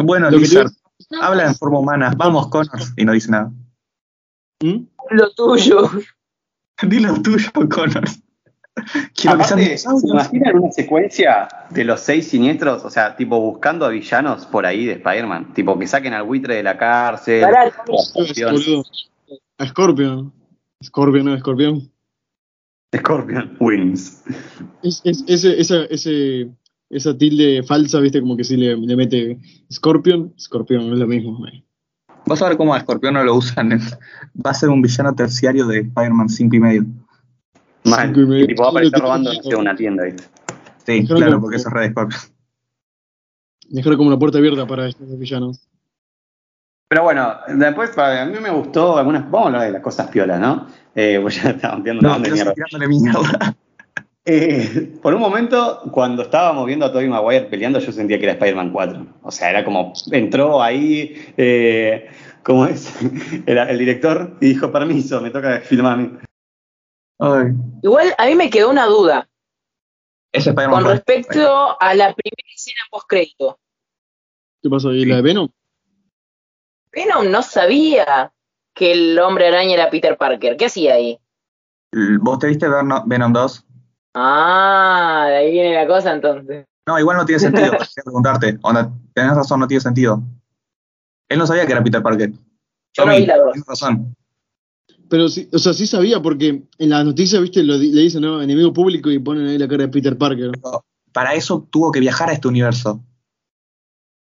[0.00, 0.70] Bueno, Lizard,
[1.20, 2.12] habla en forma humana.
[2.16, 2.92] Vamos, Connors.
[2.96, 3.52] Y no dice nada.
[4.62, 4.86] ¿Mm?
[5.10, 5.90] Lo tuyo.
[6.88, 8.22] Dilo tuyo, Connors.
[9.14, 12.84] Quiero Aparte, ¿se imaginan una secuencia de los seis siniestros?
[12.84, 15.52] O sea, tipo buscando a villanos por ahí de Spider-Man.
[15.54, 17.42] Tipo que saquen al buitre de la cárcel.
[17.42, 18.84] Pará, a Scorpion.
[19.66, 20.32] Scorpion.
[20.82, 21.92] Scorpion, no, Scorpion.
[22.96, 24.22] Scorpion wins.
[24.82, 26.48] Es, es- ese, esa, ese,
[26.88, 28.20] esa tilde falsa, ¿viste?
[28.20, 29.38] Como que si le, le mete
[29.70, 31.46] Scorpion, Scorpion, es lo mismo.
[31.48, 31.62] eh.
[32.30, 33.72] Vas a ver cómo a Scorpion no lo usan.
[33.72, 33.80] en-
[34.46, 36.84] Va a ser un villano terciario de Spider-Man 5 y medio.
[37.84, 38.06] Mal.
[38.06, 38.44] Cinco y medio.
[38.44, 40.22] Y tipo va a aparecer robando sé, una tienda, ¿viste?
[40.86, 42.20] Sí, claro, que- porque eso es re de Scorpion.
[43.70, 45.68] Dejar como una puerta abierta para estos villanos.
[46.88, 49.28] Pero bueno, después para- a mí me gustó algunas.
[49.28, 50.68] Vamos a hablar de las cosas piolas, ¿no?
[50.94, 52.54] Eh, pues ya estamos viendo No, una mierda.
[54.24, 58.34] Eh, por un momento, cuando estábamos viendo a Tobey Maguire peleando, yo sentía que era
[58.34, 59.06] Spider-Man 4.
[59.22, 62.10] O sea, era como, entró ahí, eh,
[62.42, 62.92] ¿cómo es?
[63.46, 66.18] Era el director y dijo, permiso, me toca filmar a mí.
[67.18, 67.52] Ay,
[67.82, 69.28] Igual a mí me quedó una duda
[70.32, 73.58] Spider-Man con respecto a la primera escena post crédito.
[74.62, 74.92] ¿Qué pasó?
[74.92, 75.48] ¿Y la de Venom?
[76.92, 78.32] Venom no sabía
[78.74, 80.56] que el hombre araña era Peter Parker.
[80.56, 81.18] ¿Qué hacía ahí?
[82.20, 83.66] ¿Vos te viste Venom Venom 2?
[84.14, 86.66] Ah, de ahí viene la cosa entonces.
[86.86, 87.70] No, igual no tiene sentido.
[87.70, 88.58] Quería preguntarte.
[88.62, 90.22] Onda, tenés razón, no tiene sentido.
[91.28, 92.30] Él no sabía que era Peter Parker.
[92.30, 93.52] Yo no Tommy, vi la dos.
[93.52, 94.16] tienes razón.
[95.08, 98.42] Pero sí, o sea, sí sabía porque en las noticias, viste, lo le dicen, ¿no?
[98.42, 100.52] Enemigo público y ponen ahí la cara de Peter Parker.
[101.12, 103.02] Para eso tuvo que viajar a este universo.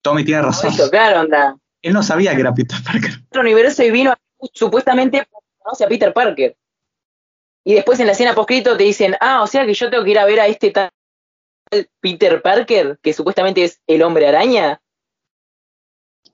[0.02, 0.70] Tommy tiene razón.
[0.70, 1.56] Eso, claro, onda.
[1.80, 3.12] Él no sabía que era Peter Parker.
[3.28, 4.14] Otro universo y vino
[4.52, 5.26] supuestamente
[5.58, 6.56] conoce a Peter Parker.
[7.64, 10.10] Y después en la escena poscrito te dicen, ah, o sea que yo tengo que
[10.10, 10.90] ir a ver a este tal
[12.00, 14.80] Peter Parker, que supuestamente es el hombre araña.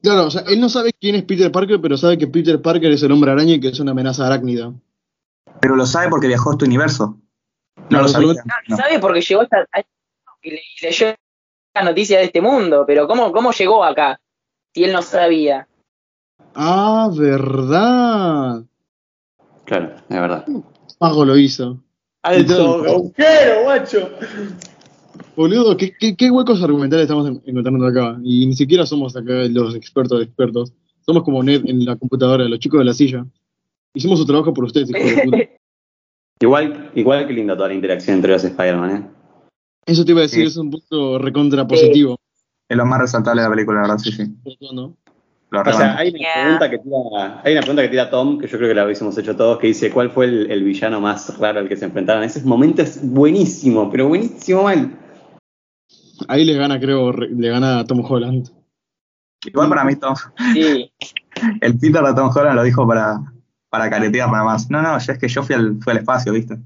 [0.02, 2.90] Claro, o sea, él no sabe quién es Peter Parker, pero sabe que Peter Parker
[2.90, 4.72] es el hombre araña y que es una amenaza arácnida.
[5.60, 7.18] Pero lo sabe porque viajó a este universo.
[7.90, 8.34] No lo sabía.
[8.68, 8.76] no.
[8.76, 8.98] ¿Sabe?
[8.98, 9.66] Porque llegó hasta
[10.42, 11.14] y le- y leyó
[11.74, 14.18] la noticia de este mundo, pero ¿cómo, cómo llegó acá?
[14.74, 15.68] Si él no sabía.
[16.54, 18.62] Ah, verdad.
[19.64, 20.46] Claro, es verdad.
[21.00, 21.82] Pago lo hizo.
[22.22, 24.10] ¡Alto agujero, guacho!
[25.34, 28.18] Boludo, ¿qué, qué, qué huecos argumentales estamos en- encontrando acá?
[28.22, 30.74] Y ni siquiera somos acá los expertos de expertos.
[31.00, 33.24] Somos como Ned en la computadora, los chicos de la silla.
[33.94, 35.38] Hicimos su trabajo por ustedes, hijos de puta.
[36.42, 39.10] Igual, igual que linda toda la interacción entre los Spider-Man, ¿eh?
[39.84, 40.46] Eso te iba a decir, Sí.
[40.48, 42.16] es un punto recontra positivo.
[42.66, 44.22] Es lo más resaltable de la película, la verdad, sí, sí.
[44.72, 44.96] ¿no?
[45.52, 46.32] Lo O sea, hay una, Yeah.
[46.42, 49.18] pregunta que tira, hay una pregunta que tira Tom, que yo creo que la hubiésemos
[49.18, 52.22] hecho todos, que dice, ¿cuál fue el, el villano más raro al que se enfrentaron?
[52.22, 54.96] Ese momento es buenísimo, pero buenísimo mal.
[56.28, 58.48] Ahí le gana, creo, re- le gana a Tom Holland.
[59.44, 60.14] Igual para mí, Tom,
[60.52, 60.92] Sí.
[61.60, 63.18] el Peter de Tom Holland lo dijo para,
[63.70, 64.70] para caretear nada más.
[64.70, 66.58] No, no, ya es que yo fui al, fui al espacio, ¿viste?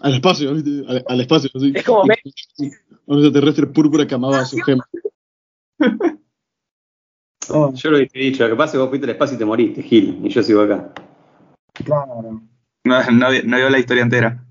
[0.00, 0.82] Al espacio, ¿viste?
[0.88, 1.72] Al, al espacio, sí.
[1.74, 2.02] Es como
[3.08, 4.84] Un extraterrestre púrpura que amaba a su gema.
[7.48, 9.44] Yo lo hubiese dicho, lo que pasa es que vos fuiste al espacio y te
[9.44, 10.90] moriste, Gil, y yo sigo acá.
[11.72, 12.40] Claro.
[12.84, 14.42] No, no, no vio la historia entera.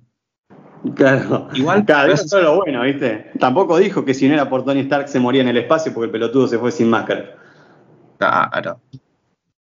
[0.95, 1.47] Claro.
[1.53, 3.31] Igual, Cada vez pero- todo lo bueno, ¿viste?
[3.39, 6.05] Tampoco dijo que si no era por Tony Stark se moría en el espacio porque
[6.05, 7.36] el pelotudo se fue sin máscara.
[8.17, 8.79] Claro.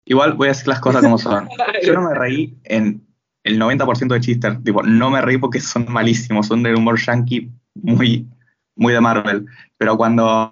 [0.04, 1.48] Igual voy a decir las cosas como son.
[1.84, 3.06] Yo no me reí en
[3.44, 4.64] el 90% de chistes.
[4.64, 8.26] Tipo, no me reí porque son malísimos, son de humor yankee muy,
[8.74, 9.46] muy de Marvel.
[9.78, 10.50] Pero cuando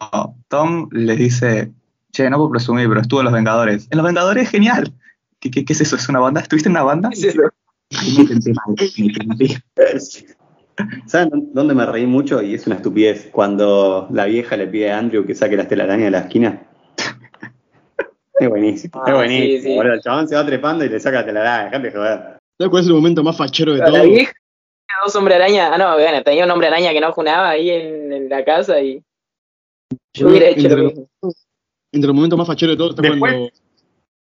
[0.48, 1.72] Tom les dice,
[2.12, 3.88] che, no puedo presumir, pero estuvo en Los Vengadores.
[3.90, 4.92] En Los Vengadores es genial.
[5.38, 5.96] ¿Qué, qué, qué es eso?
[5.96, 6.40] ¿Es una banda?
[6.40, 7.10] ¿Estuviste en una banda?
[11.06, 12.40] ¿Saben dó- dónde me reí mucho?
[12.42, 13.28] Y es una estupidez.
[13.32, 16.62] Cuando la vieja le pide a Andrew que saque las telarañas de la esquina.
[18.38, 19.56] Es buenísimo, Ah, es buenísimo.
[19.58, 19.76] sí, sí.
[19.76, 19.94] boludo.
[19.94, 22.18] El chabón se va trepando y le saca la telaraña, dejate de joder.
[22.58, 24.02] ¿Sabes cuál es el momento más fachero de La todo?
[24.04, 25.74] vieja tenía dos hombres araña.
[25.74, 28.80] Ah, no, bueno, tenía un hombre araña que no junaba ahí en, en la casa
[28.80, 29.02] y
[30.14, 31.08] yo hubiera hecho lo mismo.
[31.92, 33.50] Entre los momentos más facheros de todo está Después- cuando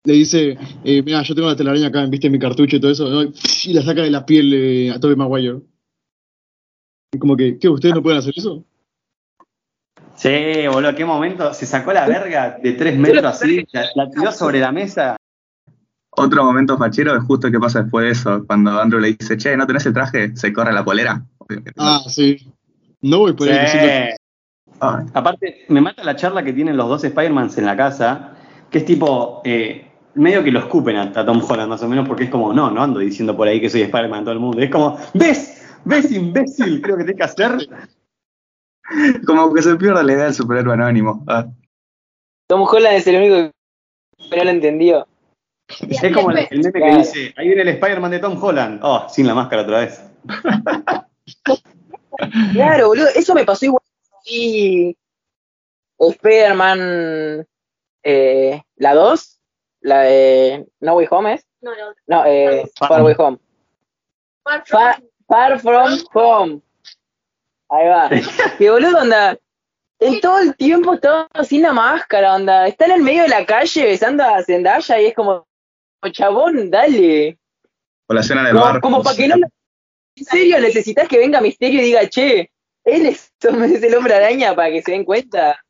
[0.04, 3.08] le dice, eh, mira, yo tengo la telaraña acá, viste mi cartucho y todo eso,
[3.10, 3.22] ¿no?
[3.64, 5.60] y la saca de la piel eh, a Tobey Maguire.
[7.12, 7.68] Y como que, ¿qué?
[7.68, 8.64] ¿Ustedes no pueden hacer eso?
[10.14, 11.52] Sí, boludo, qué momento.
[11.54, 15.16] Se sacó la verga de tres metros así, la, la tiró sobre la mesa.
[16.10, 18.44] Otro momento fachero es justo que pasa después de eso.
[18.46, 20.36] Cuando Andrew le dice, che, ¿no tenés el traje?
[20.36, 21.24] Se corre la polera.
[21.76, 22.36] Ah, sí.
[23.00, 23.52] No voy por Sí.
[23.52, 24.14] ahí
[24.80, 28.34] Ay, Aparte, me mata la charla que tienen los dos Spider-Mans en la casa,
[28.70, 32.06] que es tipo, eh, medio que lo escupen a, a Tom Holland más o menos,
[32.06, 34.40] porque es como, no, no ando diciendo por ahí que soy Spider-Man a todo el
[34.40, 34.60] mundo.
[34.60, 35.78] Es como, ¿ves?
[35.84, 36.82] ¿Ves, imbécil?
[36.82, 37.68] Creo que tenés que hacer.
[39.26, 41.24] Como que se pierde la idea del superhéroe anónimo.
[41.28, 41.46] Ah.
[42.48, 43.52] Tom Holland es el único
[44.30, 45.06] que no lo entendió.
[45.88, 48.80] Es como el, el meme que dice, ahí viene el Spider-Man de Tom Holland.
[48.82, 50.02] Oh, sin la máscara otra vez.
[52.52, 53.82] Claro, boludo, eso me pasó igual.
[54.28, 54.96] Y
[55.98, 57.46] Spider-Man,
[58.02, 59.40] eh, la 2,
[59.80, 61.46] la de No Way Home es.
[61.60, 61.94] No, no.
[62.06, 63.38] No, eh, Far Far Way Home.
[64.44, 66.60] Far Far, From- Far From Home.
[67.70, 68.10] Ahí va.
[68.58, 69.36] Que boludo, onda.
[70.00, 72.66] En todo el tiempo estaba sin la máscara, onda.
[72.68, 75.46] Está en el medio de la calle besando a Zendaya y es como,
[76.12, 77.36] chabón, dale.
[78.06, 78.80] O la escena del Como, bar.
[78.80, 79.34] como para que no.
[80.16, 82.50] En serio, necesitas que venga Misterio y diga, che,
[82.88, 85.60] él es, es el hombre araña para que se den cuenta.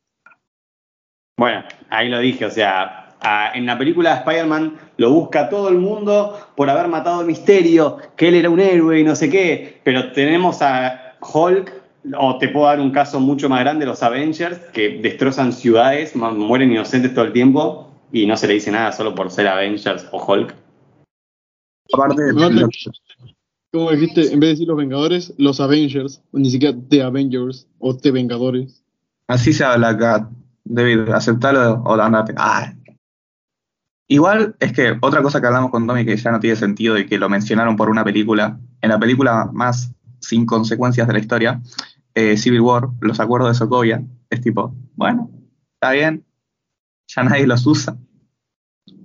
[1.37, 5.69] Bueno, ahí lo dije, o sea, a- en la película de Spider-Man lo busca todo
[5.69, 9.29] el mundo por haber matado a Misterio, que él era un héroe y no sé
[9.29, 11.73] qué, pero tenemos a Hulk,
[12.17, 16.71] o te puedo dar un caso mucho más grande, los Avengers, que destrozan ciudades, mueren
[16.71, 20.23] inocentes todo el tiempo y no se le dice nada solo por ser Avengers o
[20.25, 20.55] Hulk.
[21.93, 22.69] Aparte, No, lo-
[23.71, 27.95] Como dijiste, en vez de decir los Vengadores, los Avengers, ni siquiera The Avengers o
[27.95, 28.83] The Vengadores.
[29.27, 30.29] así se habla acá.
[30.65, 32.33] David, aceptalo o andate.
[32.37, 32.73] Ah.
[34.07, 37.05] Igual es que otra cosa que hablamos con Tommy que ya no tiene sentido y
[37.05, 41.61] que lo mencionaron por una película, en la película más sin consecuencias de la historia,
[42.15, 45.29] eh, Civil War, los acuerdos de Sokovia, es tipo, bueno,
[45.75, 46.25] está bien,
[47.07, 47.97] ya nadie los usa.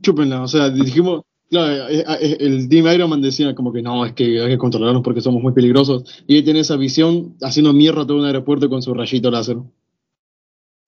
[0.00, 4.04] Chúpenla, o sea, dijimos, claro, eh, eh, el Team Iron Man decía como que no,
[4.04, 6.24] es que hay que controlarnos porque somos muy peligrosos.
[6.26, 9.58] Y ahí tiene esa visión haciendo mierda todo un aeropuerto con su rayito láser.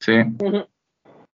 [0.00, 0.12] Sí.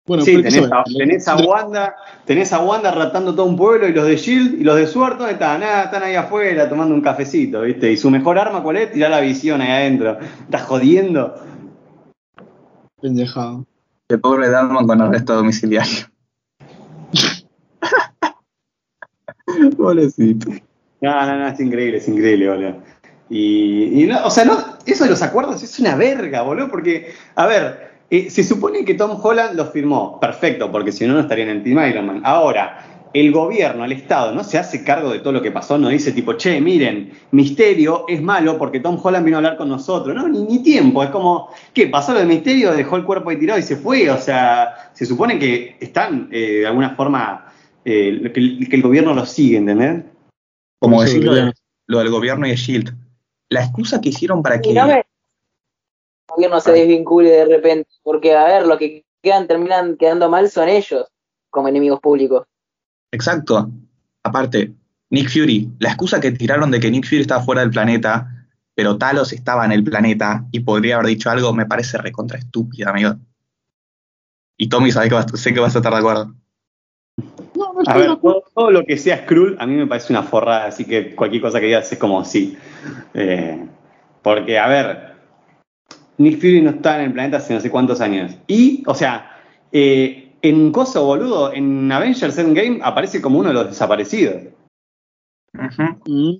[0.09, 1.95] Bueno, sí, pero ¿qué tenés a, tenés a Wanda,
[2.26, 5.20] tenés a Wanda ratando todo un pueblo y los de Shield y los de Sword,
[5.20, 5.59] ¿dónde están?
[5.59, 7.91] Nada, están ahí afuera tomando un cafecito, ¿viste?
[7.91, 8.91] Y su mejor arma, ¿cuál es?
[8.91, 10.17] Tirar la visión ahí adentro.
[10.20, 11.36] ¿Estás jodiendo?
[12.99, 13.67] Pendejado.
[14.07, 16.07] El pobre Dalman con arresto domiciliario.
[19.80, 20.51] Pobrecito.
[21.01, 22.75] No, no, no, es increíble, es increíble, boludo.
[23.30, 27.13] Y, y no, o sea, no, eso de los acuerdos es una verga, boludo, porque,
[27.36, 31.21] a ver, eh, se supone que Tom Holland lo firmó, perfecto, porque si no, no
[31.21, 32.21] estaría en Team Iron Man.
[32.25, 35.89] Ahora, el gobierno, el Estado, no se hace cargo de todo lo que pasó, no
[35.89, 40.15] dice tipo, che, miren, Misterio es malo porque Tom Holland vino a hablar con nosotros,
[40.15, 41.88] no, ni, ni tiempo, es como, ¿qué?
[41.88, 45.05] Pasó lo de Misterio, dejó el cuerpo ahí tirado y se fue, o sea, se
[45.05, 47.49] supone que están eh, de alguna forma,
[47.86, 50.03] eh, que, el- que el gobierno lo sigue, ¿entendés?
[50.80, 51.53] Como decir lo, de-
[51.88, 52.93] lo del gobierno y el Shield.
[53.49, 54.69] La excusa que hicieron para que.
[54.69, 55.03] Y no me- el
[56.36, 60.69] gobierno se desvincule de repente, porque a ver, los que quedan terminan quedando mal son
[60.69, 61.07] ellos,
[61.49, 62.45] como enemigos públicos.
[63.11, 63.69] Exacto.
[64.23, 64.73] Aparte,
[65.09, 65.69] Nick Fury.
[65.80, 69.65] La excusa que tiraron de que Nick Fury estaba fuera del planeta, pero Talos estaba
[69.65, 73.15] en el planeta y podría haber dicho algo, me parece recontra estúpida, amigo.
[74.57, 76.36] Y Tommy, sabes que vas- sé que vas a estar de acuerdo.
[77.60, 78.18] No, no A ver, acuerdo.
[78.18, 81.41] todo, todo lo que sea Skrull a mí me parece una forrada, así que cualquier
[81.41, 82.57] cosa que digas es como sí.
[83.14, 83.66] Eh,
[84.22, 85.14] porque, a ver,
[86.18, 88.38] Nick Fury no está en el planeta hace no sé cuántos años.
[88.47, 89.38] Y, o sea,
[89.72, 94.43] eh, en Coso Boludo, en Avengers Endgame aparece como uno de los desaparecidos.
[95.53, 96.36] Mm.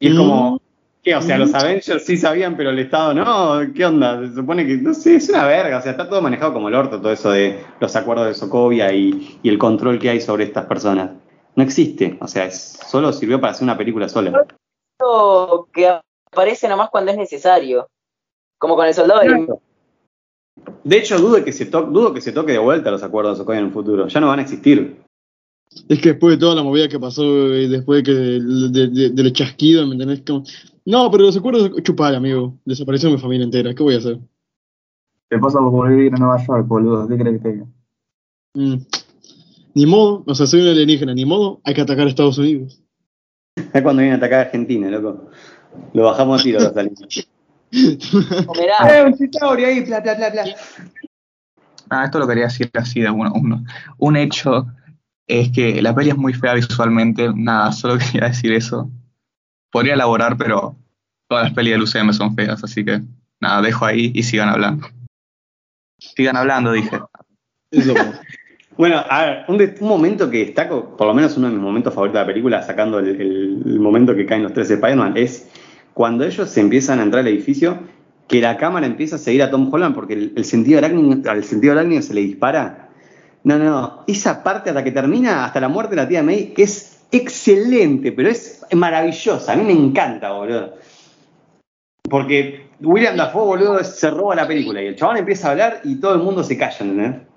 [0.00, 0.67] Y es como, Mm.
[1.02, 1.14] ¿Qué?
[1.16, 3.72] O sea, los Avengers sí sabían, pero el Estado no.
[3.74, 4.20] ¿Qué onda?
[4.26, 5.78] Se supone que, no sé, es una verga.
[5.78, 8.92] O sea, está todo manejado como el orto, todo eso de los acuerdos de Sokovia
[8.92, 11.10] y, y el control que hay sobre estas personas.
[11.56, 12.16] No existe.
[12.20, 14.44] O sea, es- solo sirvió para hacer una película sola.
[15.72, 15.98] Que
[16.32, 17.88] aparece nomás cuando es necesario,
[18.58, 19.46] como con el soldado del
[20.84, 23.42] De hecho, dudo que, se to- dudo que se toque de vuelta los acuerdos de
[23.42, 24.08] Sokovia en el futuro.
[24.08, 25.00] Ya no van a existir.
[25.88, 27.22] Es que después de toda la movida que pasó,
[27.54, 30.22] eh, después de que de- de- de- del chasquido, ¿me entendés?
[30.26, 30.42] Como,
[30.84, 32.54] no, pero los acuerdos chupar, amigo.
[32.64, 33.74] Desapareció mi familia entera.
[33.74, 34.18] ¿Qué voy a hacer?
[35.28, 37.06] Te pasa por vivir en Nueva York, boludo.
[37.06, 37.66] ¿Qué crees que te diga?
[38.54, 38.76] Mm.
[39.74, 42.82] Ni modo, o sea, soy un alienígena, ni modo, hay que atacar a Estados Unidos.
[43.56, 45.30] Es cuando viene a atacar a Argentina, loco.
[45.92, 46.72] Lo bajamos a tiro los.
[48.46, 48.76] Comerá.
[48.98, 49.80] ¡Eh, un Chitauri ahí!
[49.84, 50.44] Bla, bla, bla, bla.
[51.90, 53.64] Ah, esto lo quería decir así de uno a uno.
[53.98, 54.66] Un hecho
[55.28, 57.30] es que la peli es muy fea visualmente.
[57.34, 58.90] Nada, solo quería decir eso.
[59.70, 60.74] Podría elaborar, pero
[61.28, 63.02] todas las pelis del UCM son feas, así que
[63.40, 64.88] nada, dejo ahí y sigan hablando.
[65.98, 66.98] Sigan hablando, dije.
[67.70, 67.94] Eso.
[68.78, 71.60] Bueno, a ver, un, de- un momento que destaco, por lo menos uno de mis
[71.62, 75.14] momentos favoritos de la película, sacando el, el- el momento que caen los tres Spider-Man,
[75.16, 75.48] es
[75.94, 77.80] cuando ellos empiezan a entrar al edificio,
[78.28, 81.42] que la cámara empieza a seguir a Tom Holland porque el, el sentido arácnido, al
[81.42, 82.87] sentido arácnido se le dispara.
[83.44, 86.52] No, no, no, esa parte hasta que termina, hasta la muerte de la tía May,
[86.52, 90.74] que es excelente, pero es maravillosa, a mí me encanta, boludo.
[92.08, 95.96] Porque William Dafoe, boludo, se roba la película y el chabón empieza a hablar y
[95.96, 97.28] todo el mundo se calla, ¿entendés?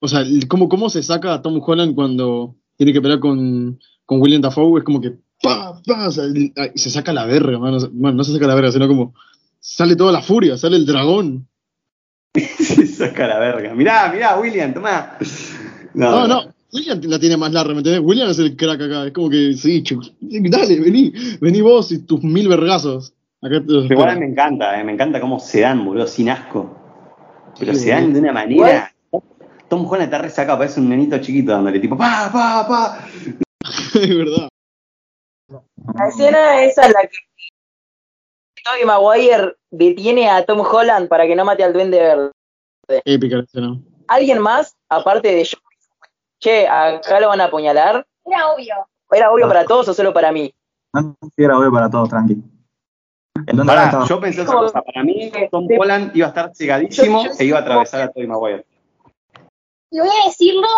[0.00, 4.20] O sea, ¿cómo, ¿cómo se saca a Tom Holland cuando tiene que pelear con, con
[4.20, 4.78] William Dafoe?
[4.78, 7.78] Es como que pa, pa, se saca la verga, mano.
[7.92, 9.14] Bueno, no se saca la verga, sino como
[9.60, 11.46] sale toda la furia, sale el dragón.
[12.34, 13.74] Se saca la verga.
[13.74, 15.16] Mirá, mirá, William, tomá.
[15.94, 18.00] No, no, William la tiene más larga, ¿me entendés?
[18.04, 19.82] William es el crack acá, es como que, sí,
[20.20, 23.12] dale, vení, vení vos y tus mil vergazos.
[23.42, 26.76] Acá te igual me encanta, eh, me encanta cómo se dan, boludo, sin asco.
[27.58, 28.14] Pero Sí, se dan boludo.
[28.14, 28.94] de una manera.
[29.68, 33.04] Tom Holland está resacado, parece un nenito chiquito dándole tipo pa, pa, pa.
[34.00, 34.48] es verdad.
[35.94, 37.16] La escena esa en la que
[38.64, 42.30] Tobey Maguire detiene a Tom Holland para que no mate al duende verde.
[43.04, 43.78] Épica escena.
[44.08, 45.58] ¿Alguien más, aparte de yo?
[46.40, 48.04] Che, acá lo van a apuñalar.
[48.24, 48.74] Era obvio.
[49.10, 50.52] ¿Era obvio para todos o solo para mí?
[50.92, 52.36] No era obvio para todos, tranqui.
[53.66, 54.82] Pará, yo pensé otra cosa.
[54.82, 58.66] Para mí, Tom Holland iba a estar cegadísimo e iba a atravesar a Tobey Maguire.
[59.90, 60.68] Y voy a decirlo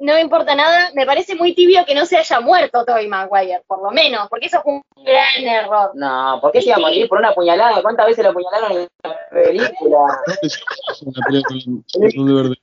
[0.00, 0.90] no me importa nada.
[0.94, 4.46] Me parece muy tibio que no se haya muerto Tobey Maguire, por lo menos, porque
[4.46, 5.90] eso fue un gran error.
[5.94, 7.82] No, ¿por qué se iba a morir por una puñalada?
[7.82, 10.20] ¿Cuántas veces lo apuñalaron en la película?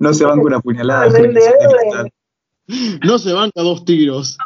[0.00, 1.06] No se van con una puñalada.
[3.04, 4.36] No se banca dos tiros.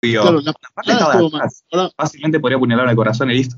[0.00, 0.40] Claro,
[1.70, 3.56] la Fácilmente podría apuñalar en el corazón y listo.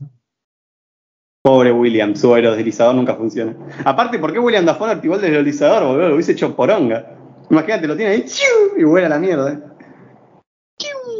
[1.47, 3.55] Pobre William, su aerodeslizador nunca funciona.
[3.85, 6.09] Aparte, ¿por qué William Dafoe activó el deslizador, boludo?
[6.09, 7.17] Lo hubiese hecho poronga.
[7.49, 8.77] Imagínate, lo tiene ahí ¡chiu!
[8.77, 9.57] y vuela la mierda.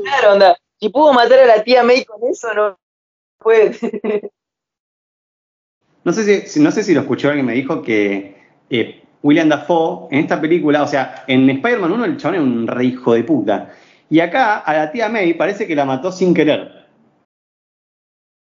[0.03, 0.57] Claro, onda.
[0.81, 2.77] Si pudo matar a la tía May con eso, no
[3.39, 3.77] puede.
[6.03, 8.37] No sé si, no sé si lo escuchó alguien me dijo que
[8.69, 12.67] eh, William Dafoe en esta película, o sea, en Spider-Man 1 el chabón era un
[12.67, 13.71] re hijo de puta.
[14.11, 16.86] Y acá a la tía May parece que la mató sin querer.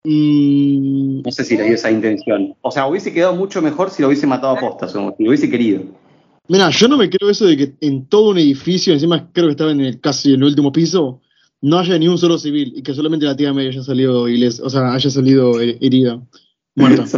[0.05, 2.55] No sé si le dio esa intención.
[2.61, 5.29] O sea, hubiese quedado mucho mejor si lo hubiese matado a postas, o si lo
[5.29, 5.81] hubiese querido.
[6.49, 9.51] Mira, yo no me creo eso de que en todo un edificio, encima creo que
[9.51, 11.21] estaba en el casi en el último piso,
[11.61, 14.59] no haya ni un solo civil y que solamente la tía May haya salido iles-
[14.61, 16.19] o sea, haya salido eh, herida,
[16.75, 17.03] muerta.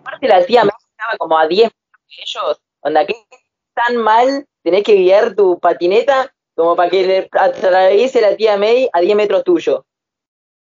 [0.00, 2.58] Aparte la tía May estaba como a 10 de ellos.
[2.80, 3.14] Onda, ¿qué
[3.74, 8.88] tan mal tenés que guiar tu patineta como para que le atraviese la tía May
[8.92, 9.86] a 10 metros tuyo?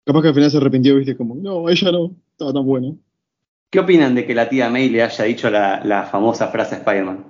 [0.10, 2.95] Capaz que al final se arrepintió, viste, como, no, ella no, estaba tan buena.
[3.70, 6.78] ¿Qué opinan de que la tía May le haya dicho la, la famosa frase a
[6.80, 7.26] Spider-Man?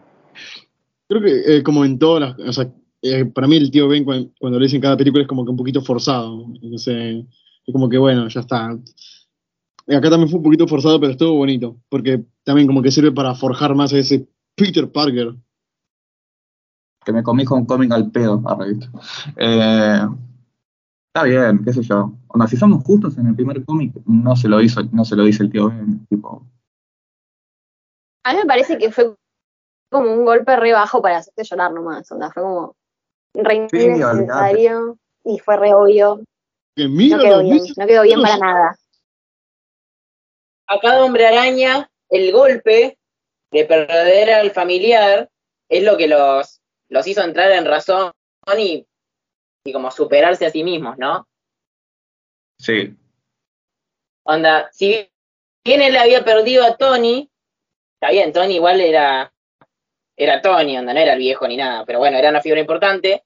[1.09, 2.71] Creo que eh, como en todas las, o sea,
[3.01, 5.51] eh, para mí el tío Ben cuan- cuando, le dicen cada película es como que
[5.51, 8.69] un poquito forzado, sé, es como que bueno, ya está.
[8.69, 13.35] Acá también fue un poquito forzado, pero estuvo bonito, porque también como que sirve para
[13.35, 14.25] forjar más a ese
[14.55, 15.35] Peter Parker.
[17.03, 18.87] Que me comí con cómic al pedo, arre, ¿viste?
[19.35, 19.99] Eh,
[21.13, 22.13] está bien, qué sé yo.
[22.27, 25.23] Onda, si somos justos en el primer cómic, no se lo hizo, no se lo
[25.23, 26.45] dice el tío Ben, tipo.
[28.23, 29.15] A mí me parece que fue
[29.89, 32.11] como un golpe re bajo para hacerte llorar nomás.
[32.11, 32.75] Onda, fue como
[33.33, 36.21] re Sí, innecesario y fue re obvio.
[36.75, 38.75] Que No míralo, quedó bien, no quedó bien para nada.
[40.67, 42.97] A cada hombre araña, el golpe
[43.51, 45.27] de perder al familiar
[45.69, 48.11] es lo que los, los hizo entrar en razón
[48.55, 48.85] y,
[49.63, 51.27] y como superarse a sí mismos, ¿no?
[52.57, 52.97] Sí,
[54.29, 55.09] Onda, si
[55.65, 57.27] bien él había perdido a Tony,
[57.95, 59.33] está bien, Tony igual era,
[60.15, 63.23] era Tony, onda, no era el viejo ni nada, pero bueno, era una figura importante,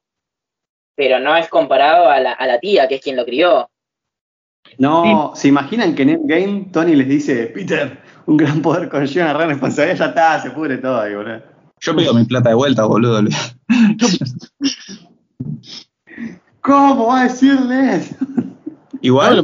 [0.95, 3.69] pero no es comparado a la, a la tía, que es quien lo crió.
[4.77, 9.33] No, ¿se imaginan que en Endgame Tony les dice, Peter, un gran poder conlleva una
[9.33, 9.97] gran responsabilidad?
[9.97, 11.43] Ya está, se pudre todo ahí, boludo.
[11.81, 13.21] yo pido mi plata de vuelta, boludo.
[16.63, 18.15] ¿Cómo va a decirle eso?
[19.01, 19.43] Igual.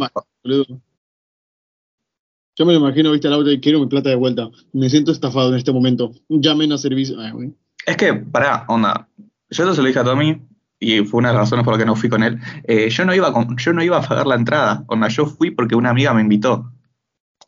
[2.55, 4.49] Yo me lo imagino, viste, al auto y quiero mi plata de vuelta.
[4.74, 6.11] Me siento estafado en este momento.
[6.28, 7.20] Llamen a servicio.
[7.20, 7.53] Ay, güey.
[7.86, 9.07] es que, pará, onda.
[9.49, 10.41] Yo eso se lo dije a Tommy
[10.80, 12.39] y fue una de las razones por las que no fui con él.
[12.65, 14.84] Eh, yo, no iba con- yo no iba a pagar la entrada.
[14.88, 16.72] Onda, yo fui porque una amiga me invitó.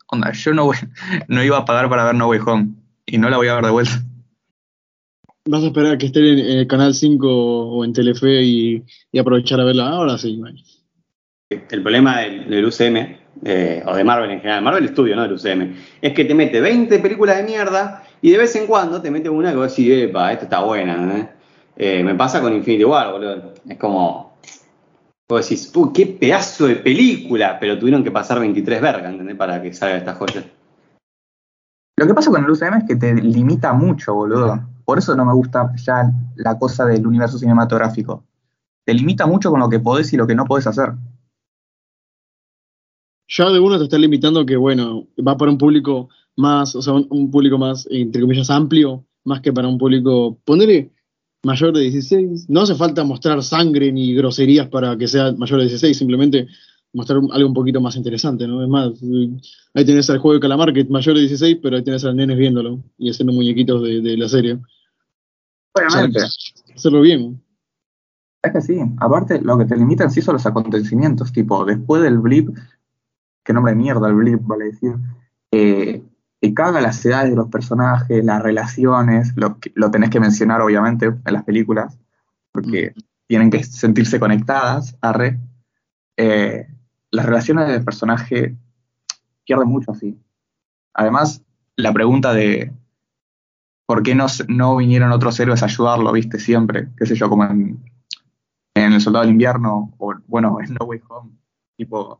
[0.08, 0.76] Onda, yo no, voy-
[1.28, 2.68] no iba a pagar para ver No Way Home
[3.06, 4.02] y no la voy a ver de vuelta.
[5.48, 8.84] Vas a esperar a que esté en, en el canal 5 o en Telefe y,
[9.10, 9.88] y aprovechar a verla.
[9.88, 10.54] Ahora sí, güey.
[11.50, 12.96] El problema del, del UCM,
[13.44, 16.60] eh, o de Marvel en general, Marvel Studio, no del UCM, es que te mete
[16.60, 19.92] 20 películas de mierda y de vez en cuando te mete una que vos decís,
[19.92, 21.28] epa, esta está buena, ¿eh?
[21.76, 23.54] Eh, me pasa con Infinity War, boludo.
[23.68, 24.36] Es como.
[25.28, 29.36] Vos decís, uy, qué pedazo de película, pero tuvieron que pasar 23 vergas, ¿entendés?
[29.36, 30.44] Para que salga esta joya.
[31.96, 34.60] Lo que pasa con el UCM es que te limita mucho, boludo.
[34.92, 38.26] Por eso no me gusta ya la cosa del universo cinematográfico.
[38.84, 40.92] Te limita mucho con lo que podés y lo que no podés hacer.
[43.26, 46.92] Ya de uno te está limitando que, bueno, va para un público más, o sea,
[46.92, 50.92] un, público más, entre comillas, amplio, más que para un público, ponele
[51.42, 52.50] mayor de 16.
[52.50, 56.48] No hace falta mostrar sangre ni groserías para que sea mayor de 16, simplemente
[56.92, 58.62] mostrar algo un poquito más interesante, ¿no?
[58.62, 58.90] Es más,
[59.72, 62.08] ahí tenés al juego de calamar que es mayor de 16, pero ahí tenés a
[62.08, 64.58] los nenes viéndolo y haciendo muñequitos de la serie.
[65.74, 66.20] Obviamente.
[67.02, 67.42] Bien.
[68.42, 72.02] Es que sí, aparte lo que te limita en sí son los acontecimientos, tipo, después
[72.02, 72.50] del blip,
[73.44, 74.94] que nombre de mierda el blip, vale decir,
[75.52, 76.02] eh,
[76.40, 81.06] te caga las edades de los personajes, las relaciones, lo, lo tenés que mencionar obviamente
[81.06, 81.96] en las películas,
[82.50, 82.94] porque
[83.28, 85.38] tienen que sentirse conectadas, arre.
[86.16, 86.66] Eh,
[87.12, 88.56] las relaciones del personaje
[89.44, 90.18] pierden mucho así.
[90.94, 91.42] Además,
[91.76, 92.72] la pregunta de
[93.92, 97.78] por qué no, vinieron otros héroes a ayudarlo, viste, siempre, qué sé yo, como en,
[98.74, 101.32] en El Soldado del Invierno, o bueno, en No Way Home,
[101.76, 102.18] tipo,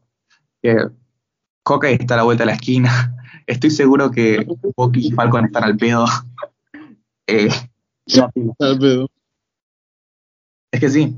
[0.61, 0.77] que
[1.65, 3.17] Hawkeye está a la vuelta de la esquina,
[3.47, 4.47] estoy seguro que
[4.77, 6.05] Bucky y Falcon están al pedo.
[7.29, 7.49] Eh.
[8.59, 9.09] Al pedo.
[10.73, 11.17] Es que sí.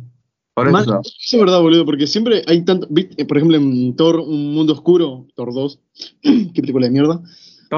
[0.52, 1.00] Por eso.
[1.02, 2.86] es verdad, boludo, porque siempre hay tanto.
[2.90, 3.24] ¿viste?
[3.24, 5.80] Por ejemplo, en Thor, Un Mundo Oscuro, Thor 2,
[6.22, 7.22] qué película de mierda.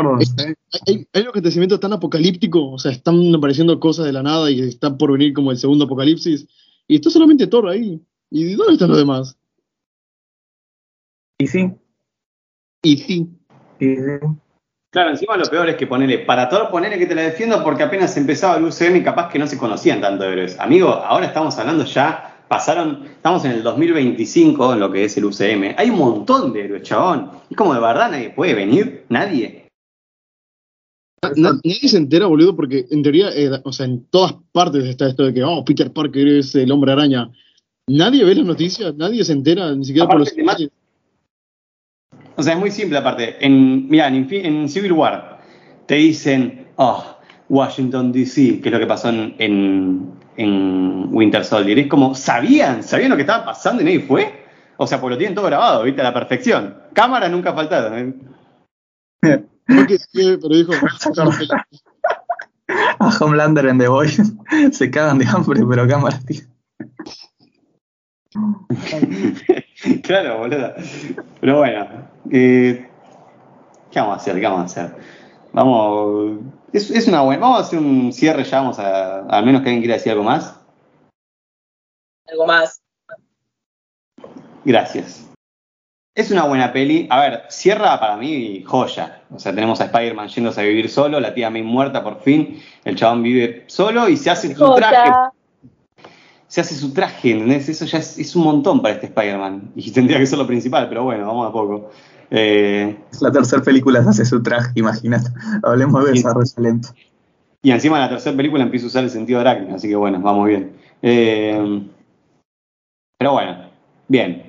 [0.03, 0.55] ¿Eh?
[0.87, 4.61] Hay, hay un acontecimiento tan apocalíptico, o sea, están apareciendo cosas de la nada y
[4.61, 6.47] está por venir como el segundo apocalipsis.
[6.89, 8.01] Y está solamente Thor ahí.
[8.31, 9.39] ¿Y dónde están los demás?
[11.39, 11.73] Y sí.
[12.83, 13.29] Y sí.
[13.81, 14.03] Y sí.
[14.91, 17.83] Claro, encima lo peor es que ponele, para Thor ponele que te la defiendo porque
[17.83, 20.59] apenas empezaba el UCM y capaz que no se conocían tanto héroes.
[20.59, 25.27] Amigo, ahora estamos hablando ya, pasaron, estamos en el 2025 en lo que es el
[25.27, 25.75] UCM.
[25.77, 27.31] Hay un montón de héroes, chabón.
[27.51, 29.66] Es como de verdad nadie puede venir, nadie.
[31.37, 35.09] Na- nadie se entera, boludo, porque en teoría, eh, o sea, en todas partes está
[35.09, 37.31] esto de que, oh, Peter Parker es el hombre araña.
[37.89, 40.33] Nadie ve las noticias, nadie se entera, ni siquiera por los.
[42.37, 43.37] O sea, es muy simple aparte.
[43.45, 45.41] En, mirá, en, en Civil War
[45.87, 47.05] te dicen, oh,
[47.49, 51.79] Washington DC, que es lo que pasó en, en, en Winter Soldier.
[51.79, 52.83] Es como, ¿sabían?
[52.83, 54.45] ¿Sabían lo que estaba pasando y nadie fue?
[54.77, 56.01] O sea, pues lo tienen todo grabado, ¿viste?
[56.01, 56.77] A la perfección.
[56.93, 58.21] Cámaras nunca faltaron.
[59.23, 59.45] ¿eh?
[59.67, 60.73] Porque, eh, pero dijo,
[62.99, 64.23] A Homelander en The Voice
[64.73, 66.43] se cagan de hambre, pero cámara, tío.
[70.03, 70.75] claro, boludo.
[71.41, 71.87] Pero bueno,
[72.31, 72.89] eh,
[73.91, 74.41] ¿qué vamos a hacer?
[74.41, 74.97] ¿Qué vamos a hacer?
[75.53, 76.41] Vamos,
[76.73, 79.69] es, es una buena, vamos a hacer un cierre ya, vamos a, al menos que
[79.69, 80.61] alguien quiera decir algo más.
[82.27, 82.83] Algo más.
[84.65, 85.26] Gracias.
[86.17, 87.07] Es una buena peli.
[87.11, 89.21] A ver, cierra para mí joya.
[89.31, 92.59] O sea, tenemos a Spider-Man yéndose a vivir solo, la tía May muerta por fin,
[92.87, 95.13] el chabón vive solo y se hace su traje.
[96.49, 97.69] Se hace su traje, ¿entendés?
[97.69, 99.73] Eso ya es, es un montón para este Spider-Man.
[99.77, 101.91] Y tendría que ser lo principal, pero bueno, vamos a poco.
[102.31, 105.29] Eh, Es la tercera película se hace su traje, imagínate.
[105.63, 106.89] Hablemos de desarrollo lento.
[107.61, 110.19] y encima en la tercera película empieza a usar el sentido arácnido, así que bueno,
[110.21, 110.73] vamos bien.
[111.03, 111.83] Eh,
[113.19, 113.69] pero bueno,
[114.09, 114.46] bien.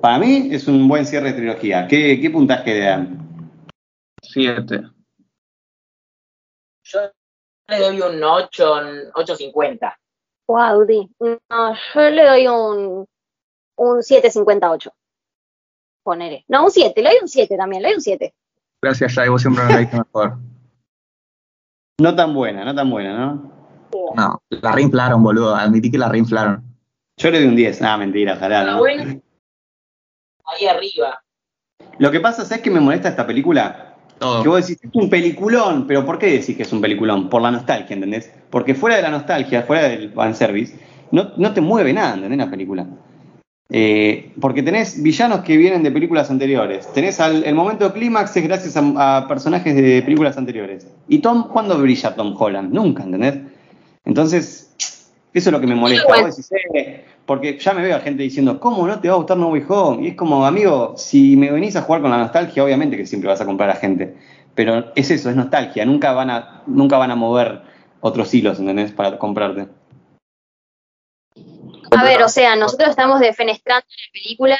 [0.00, 1.86] Para mí es un buen cierre de trilogía.
[1.86, 3.48] ¿Qué, qué puntaje le dan?
[4.22, 4.82] Siete.
[6.84, 7.00] Yo
[7.68, 9.94] le doy un 8, un 8.50.
[10.48, 11.08] Wow, Di.
[11.20, 13.06] No, yo le doy un,
[13.76, 14.90] un 7.58.
[16.02, 16.44] Ponele.
[16.48, 18.34] No, un 7, le doy un 7 también, le doy un 7.
[18.82, 20.38] Gracias, Jai, vos siempre me la diste mejor.
[22.00, 23.52] No tan buena, no tan buena, ¿no?
[24.16, 25.54] No, la reinflaron, boludo.
[25.54, 26.64] Admití que la reinflaron.
[27.18, 27.82] Yo le doy un 10.
[27.82, 28.64] Nada, mentira, ojalá.
[28.64, 28.78] ¿no?
[28.78, 29.20] bueno,
[30.52, 31.22] ahí arriba.
[31.98, 33.96] Lo que pasa, ¿sabes qué me molesta esta película?
[34.18, 34.42] Todo.
[34.42, 37.28] Que vos decís, es un peliculón, pero ¿por qué decís que es un peliculón?
[37.28, 38.30] Por la nostalgia, ¿entendés?
[38.50, 40.78] Porque fuera de la nostalgia, fuera del fanservice,
[41.10, 42.38] no, no te mueve nada, ¿entendés?
[42.38, 42.86] La película.
[43.72, 46.92] Eh, porque tenés villanos que vienen de películas anteriores.
[46.92, 50.86] Tenés al, el momento de clímax es gracias a, a personajes de películas anteriores.
[51.08, 52.72] ¿Y Tom, cuándo brilla Tom Holland?
[52.72, 53.38] Nunca, ¿entendés?
[54.04, 54.69] Entonces,
[55.32, 56.24] eso es lo que me molesta.
[56.24, 59.36] Decís, eh, porque ya me veo a gente diciendo, ¿cómo no te va a gustar
[59.36, 60.04] No Way Home?
[60.04, 63.28] Y es como, amigo, si me venís a jugar con la nostalgia, obviamente que siempre
[63.28, 64.16] vas a comprar a gente.
[64.54, 65.84] Pero es eso, es nostalgia.
[65.84, 67.62] Nunca van a, nunca van a mover
[68.00, 68.92] otros hilos, ¿entendés?
[68.92, 69.68] Para comprarte.
[71.96, 74.58] A ver, o sea, nosotros estamos defenestrando la película,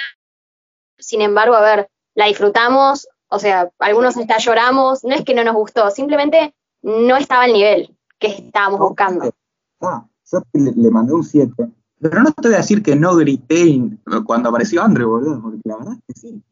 [0.98, 5.44] sin embargo, a ver, la disfrutamos, o sea, algunos hasta lloramos, no es que no
[5.44, 9.32] nos gustó, simplemente no estaba al nivel que estábamos buscando.
[9.80, 11.52] Ah, yo le, le mandé un 7.
[12.00, 13.80] Pero no te voy a decir que no grité
[14.24, 16.42] cuando apareció Andrew, boludo, porque la verdad es que sí.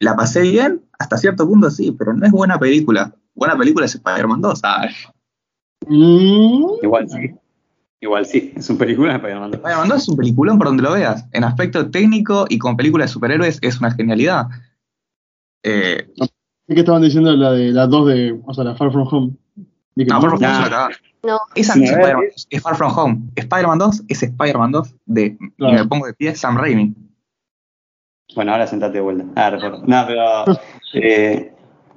[0.00, 3.14] La pasé bien, hasta cierto punto sí, pero no es buena película.
[3.34, 4.94] Buena película es Spider-Man 2, ¿sabes?
[5.86, 7.34] mm, Igual sí.
[8.00, 8.52] Igual sí.
[8.56, 9.54] Es un película de Spider-Man.
[9.54, 11.24] Spider-Man 2 es un peliculón por donde lo veas.
[11.32, 14.46] En aspecto técnico y con película de superhéroes es una genialidad.
[15.62, 16.08] Eh,
[16.68, 19.32] ¿qué estaban diciendo la de las dos de, o sea, la Far From Home?
[19.96, 20.58] No, Far From Home es nah.
[20.58, 20.88] una cagada.
[21.24, 21.38] No.
[21.54, 23.18] Esa Sí, no es Spider-Man 2, es Far From Home.
[23.36, 25.74] Spider-Man 2 es Spider-Man 2 de, Claro.
[25.74, 26.94] y me pongo de pie, Sam Raimi.
[28.34, 29.24] Bueno, ahora sentate de vuelta.
[29.36, 29.82] Ah, recuerdo.
[29.86, 30.44] No, pero.
[30.94, 31.52] eh,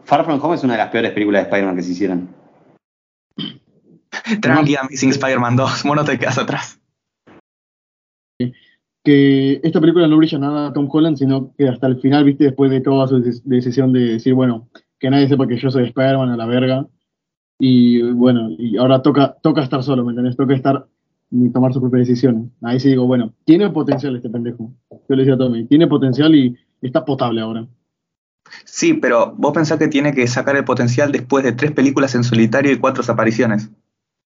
[0.06, 2.30] Far From Home es una de las peores películas de Spider-Man que se hicieron.
[4.42, 6.80] Tranqui, Amazing Spider-Man 2, vos no te quedas atrás.
[9.04, 12.44] que esta película no brilla nada a Tom Holland, sino que hasta el final, viste,
[12.46, 14.70] después de toda su decisión de decir, bueno,
[15.00, 16.86] que nadie sepa que yo soy Spider-Man a la verga.
[17.64, 20.36] Y bueno, y ahora toca, toca estar solo, ¿me entendés?
[20.36, 20.88] Toca estar
[21.30, 22.50] y tomar sus propias decisiones.
[22.64, 24.74] Ahí sí digo, bueno, tiene potencial este pendejo.
[24.90, 27.68] Yo le decía a Tommy, tiene potencial y está potable ahora.
[28.66, 32.24] Sí, pero vos pensás que tiene que sacar el potencial después de tres películas en
[32.24, 33.70] solitario y cuatro apariciones.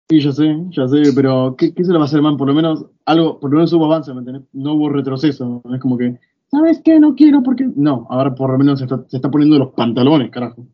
[0.07, 2.38] Y ya sé, ya sé, pero ¿qué, qué se le va a hacer, man?
[2.38, 4.43] Por lo menos algo, por lo menos hubo avance, ¿me entendés?
[4.53, 6.17] No hubo retroceso, es como que,
[6.49, 7.01] ¿sabes qué?
[7.01, 7.67] No quiero porque...
[7.75, 10.65] No, ahora por lo menos se está, se está poniendo los pantalones, carajo.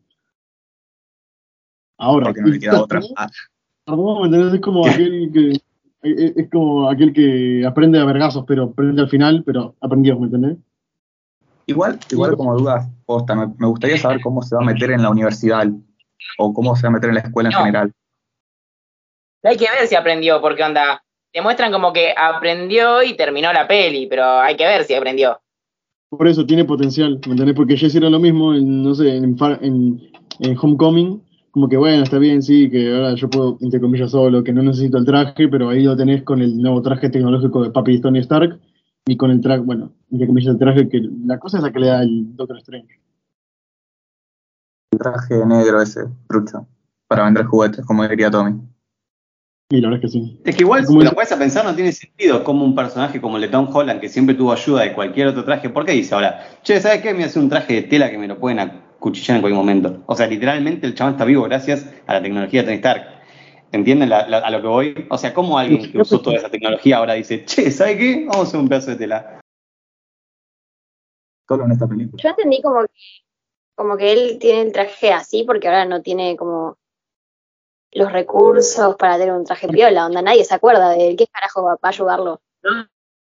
[1.98, 2.26] Ahora.
[2.26, 3.00] Porque no le queda ¿y otra.
[3.16, 3.28] Ah,
[3.84, 4.54] Perdón, ¿me entendés?
[4.54, 5.50] Es como aquel que.
[5.50, 10.26] Es es como aquel que aprende a vergazos, pero aprende al final, pero aprendió, ¿me
[10.26, 10.58] entendés?
[11.66, 15.02] Igual, igual como dudas, posta, me, me gustaría saber cómo se va a meter en
[15.02, 15.68] la universidad
[16.38, 17.92] o cómo se va a meter en la escuela en general.
[19.44, 23.66] Hay que ver si aprendió, porque onda, te muestran como que aprendió y terminó la
[23.66, 25.40] peli, pero hay que ver si aprendió.
[26.10, 27.54] Por eso tiene potencial, ¿me entendés?
[27.54, 29.36] Porque ya hicieron lo mismo, en, no sé, en,
[30.40, 31.22] en Homecoming,
[31.52, 34.62] como que bueno, está bien, sí, que ahora yo puedo, entre comillas, solo, que no
[34.62, 38.20] necesito el traje, pero ahí lo tenés con el nuevo traje tecnológico de Papi Tony
[38.20, 38.58] Stark
[39.06, 41.78] y con el traje, bueno, entre comillas, el traje que la cosa es la que
[41.78, 42.98] le da el Doctor Strange.
[44.92, 46.66] El traje negro ese, trucho,
[47.06, 48.58] para vender juguetes, como diría Tommy.
[49.68, 50.40] Y la verdad es que sí.
[50.46, 53.36] Es que igual, si lo puedes a pensar, no tiene sentido como un personaje como
[53.36, 56.14] el de Tom Holland, que siempre tuvo ayuda de cualquier otro traje, ¿por qué dice
[56.14, 57.08] ahora, che, ¿sabes qué?
[57.08, 58.58] Me voy a hacer un traje de tela que me lo pueden
[59.02, 60.02] acuchillar en cualquier momento.
[60.06, 63.20] O sea, literalmente el chabón está vivo gracias a la tecnología de Tony Stark.
[63.72, 65.06] ¿Entienden la- la- a lo que voy?
[65.10, 68.24] O sea, ¿cómo alguien que usó toda esa tecnología ahora dice, che, ¿sabes qué?
[68.26, 69.40] Vamos a hacer un pedazo de tela?
[71.48, 72.22] Solo en esta película.
[72.22, 72.92] Yo entendí como que,
[73.74, 76.76] como que él tiene el traje así porque ahora no tiene como
[77.92, 81.62] los recursos para tener un traje piola, onda nadie se acuerda de él, ¿qué carajo
[81.64, 82.40] va, va a ayudarlo?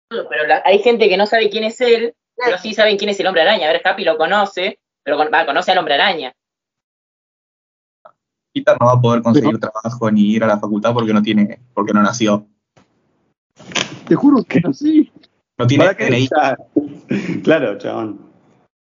[0.09, 3.19] Pero la- hay gente que no sabe quién es él, pero sí saben quién es
[3.21, 3.69] el hombre araña.
[3.69, 6.33] A ver, Happy lo conoce, pero con- va, conoce al hombre araña.
[8.53, 11.61] Peter no va a poder conseguir trabajo ni ir a la facultad porque no tiene,
[11.75, 12.47] porque no nació.
[14.09, 15.13] Te juro que sí.
[15.59, 15.95] No tiene.
[15.95, 16.29] DNI.
[17.45, 18.19] Claro, chabón.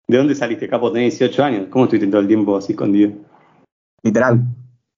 [0.06, 0.92] ¿De dónde saliste, capo?
[0.92, 1.66] Tenés 18 años.
[1.70, 3.12] ¿Cómo estuviste todo el tiempo así escondido?
[4.04, 4.40] literal.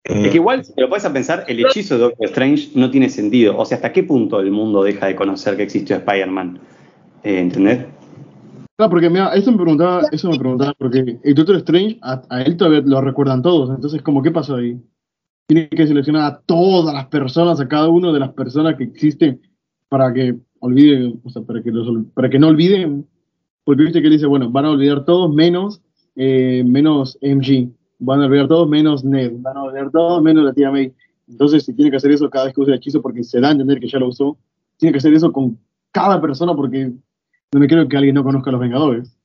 [0.03, 2.71] Eh, Es que igual, si te lo puedes a pensar, el hechizo de Doctor Strange
[2.75, 3.57] no tiene sentido.
[3.57, 6.59] O sea, ¿hasta qué punto el mundo deja de conocer que existió Spider-Man?
[7.23, 7.87] Eh, ¿Entendés?
[8.77, 12.43] No, porque mira, eso me preguntaba, eso me preguntaba, porque el Doctor Strange, a, a
[12.43, 14.81] él todavía lo recuerdan todos, entonces como qué pasó ahí?
[15.47, 19.41] Tiene que seleccionar a todas las personas, a cada una de las personas que existen
[19.89, 23.07] para que olviden, o sea, para que, los para que no olviden,
[23.63, 25.81] porque viste que él dice, bueno, van a olvidar todos menos,
[26.17, 27.71] eh, menos MG,
[28.01, 30.93] van a olvidar todos menos Ned, van a olvidar todos menos la tía May.
[31.29, 33.49] Entonces, si tiene que hacer eso cada vez que usa el hechizo, porque se da
[33.49, 34.37] a entender que ya lo usó,
[34.79, 35.59] tiene que hacer eso con
[35.93, 36.93] cada persona porque
[37.55, 39.17] no me creo que alguien no conozca a los Vengadores.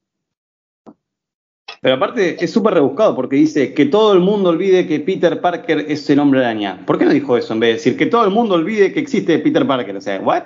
[1.82, 5.80] Pero aparte es súper rebuscado porque dice que todo el mundo olvide que Peter Parker
[5.88, 6.86] es el hombre araña.
[6.86, 9.00] ¿Por qué no dijo eso en vez de decir que todo el mundo olvide que
[9.00, 9.98] existe Peter Parker?
[9.98, 10.44] O sea, ¿what?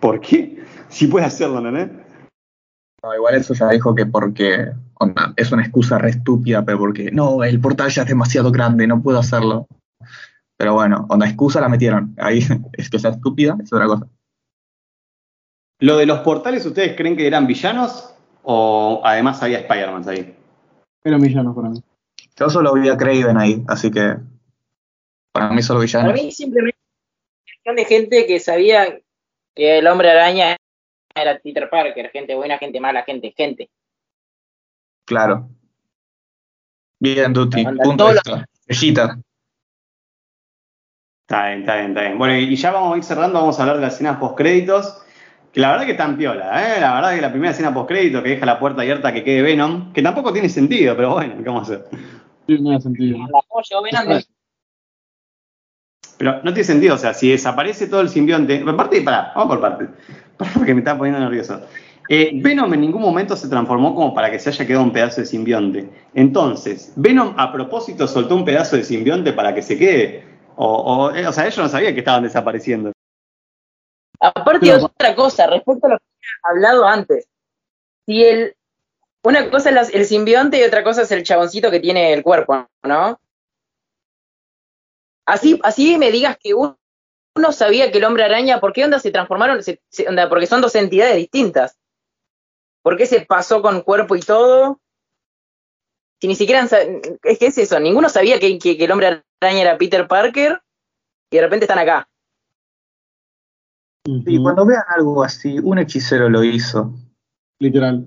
[0.00, 0.64] ¿Por qué?
[0.88, 1.72] Si puede hacerlo, ¿no?
[1.72, 7.10] no, igual eso ya dijo que porque onda, es una excusa re estúpida, pero porque
[7.10, 9.66] no, el portal ya es demasiado grande, no puedo hacerlo.
[10.56, 12.14] Pero bueno, onda excusa la metieron.
[12.16, 12.38] Ahí
[12.74, 14.06] es que sea estúpida, es otra cosa.
[15.80, 20.34] ¿Lo de los portales ustedes creen que eran villanos o además había Spider-Man ahí?
[21.02, 21.82] Eran villanos para mí.
[22.36, 24.16] Yo solo vi a Craven ahí, así que
[25.32, 26.22] para mí solo Para villanos.
[26.22, 26.78] mí simplemente
[27.64, 29.00] una de gente que sabía
[29.54, 30.56] que el hombre araña
[31.14, 33.70] era Peter Parker, gente buena, gente mala, gente, gente.
[35.06, 35.48] Claro.
[37.00, 37.64] Bien, Duty.
[37.82, 38.46] Punto extra.
[38.66, 39.18] Estrellita.
[41.22, 42.18] Está bien, está bien, está bien.
[42.18, 45.03] Bueno, y ya vamos a ir cerrando, vamos a hablar de las escenas post-créditos.
[45.54, 46.80] Que la verdad que están piola, ¿eh?
[46.80, 49.92] La verdad que la primera escena post-crédito que deja la puerta abierta que quede Venom,
[49.92, 51.86] que tampoco tiene sentido, pero bueno, ¿qué vamos a hacer?
[52.48, 53.18] No tiene sentido.
[56.18, 58.64] Pero no tiene sentido, o sea, si desaparece todo el simbionte.
[58.66, 59.88] Aparte, pará, vamos por parte.
[60.36, 61.60] Pará, porque me está poniendo nervioso.
[62.08, 65.20] Eh, Venom en ningún momento se transformó como para que se haya quedado un pedazo
[65.20, 65.88] de simbionte.
[66.14, 70.24] Entonces, Venom a propósito soltó un pedazo de simbionte para que se quede.
[70.56, 72.93] O, o, eh, o sea, ellos no sabían que estaban desapareciendo.
[74.26, 76.04] Aparte, Pero- otra cosa, respecto a lo que
[76.42, 77.28] había hablado antes.
[78.06, 78.56] Si el.
[79.22, 82.68] Una cosa es el simbionte y otra cosa es el chaboncito que tiene el cuerpo,
[82.82, 83.18] ¿no?
[85.26, 86.78] Así, así me digas que uno,
[87.34, 89.62] uno sabía que el hombre araña, ¿por qué onda se transformaron?
[89.62, 91.78] Se- se- onda, porque son dos entidades distintas.
[92.82, 94.78] ¿Por qué se pasó con cuerpo y todo?
[96.20, 96.62] Si ni siquiera.
[97.22, 100.60] Es que es eso, ninguno sabía que, que- que el hombre araña era Peter Parker
[101.30, 102.06] y de repente están acá.
[104.06, 104.42] Y Ujú.
[104.42, 106.92] cuando vean algo así, un hechicero lo hizo.
[107.58, 108.06] Literal.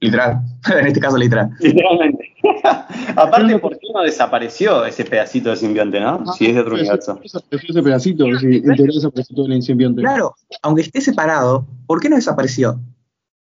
[0.00, 0.40] Literal.
[0.80, 1.50] en este caso, literal.
[1.60, 2.24] Literalmente.
[3.16, 6.24] Aparte, ¿por qué no desapareció ese pedacito de simbionte, no?
[6.32, 7.18] Si es de otro universo.
[7.22, 10.00] Desapareció ese pedacito, si desapareció todo el simbionte.
[10.02, 12.80] Claro, aunque esté separado, ¿por qué no desapareció?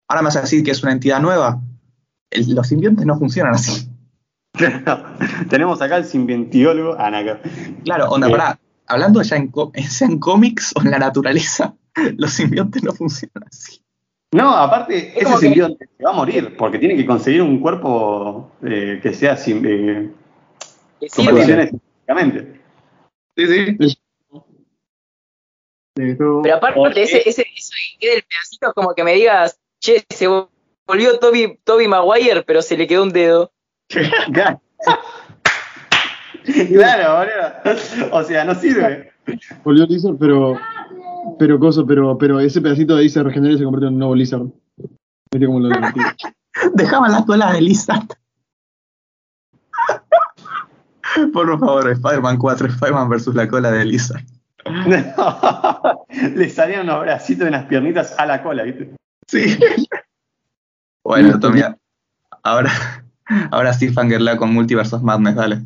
[0.08, 1.60] Ahora me vas a decir que es una entidad nueva.
[2.30, 3.88] El- los simbiontes no funcionan así.
[5.48, 7.40] Tenemos acá el simbiontiólogo Anaka.
[7.84, 8.30] Claro, onda, Eh.
[8.30, 8.58] pará.
[8.86, 9.50] Hablando ya en,
[9.88, 11.74] sea en cómics o en la naturaleza,
[12.16, 13.80] los simbiontes no funcionan así.
[14.32, 17.60] No, aparte, Es ese que- simbionte se va a morir porque tiene que conseguir un
[17.60, 20.10] cuerpo eh, que sea sim- eh,
[21.00, 22.60] Que científicamente.
[23.36, 23.98] Sí, sí.
[25.94, 30.04] Pero aparte, ese, ese, eso que quede el pedacito es como que me digas, che,
[30.08, 30.26] se
[30.86, 33.52] volvió Toby, Toby Maguire, pero se le quedó un dedo.
[34.32, 34.60] Claro,
[36.72, 38.16] Claro, boludo.
[38.16, 39.12] O sea, no sirve.
[39.62, 40.58] Volvió Lizard, pero.
[41.38, 43.98] Pero cosa, pero, pero ese pedacito de ahí se regenera y se convierte en un
[43.98, 44.46] nuevo Lizard.
[45.30, 45.70] Viste cómo lo.
[46.74, 48.06] Dejaban la cola de Lizard.
[51.32, 54.22] Por favor, Spider-Man 4, Spider-Man versus la cola de Lizard.
[56.34, 58.94] Le salían unos bracitos y unas piernitas a la cola, ¿viste?
[59.26, 59.58] Sí.
[61.04, 61.60] Bueno, Tommy,
[62.42, 62.72] ahora,
[63.50, 65.62] ahora sí fangirlea con Multiversos Madness, dale.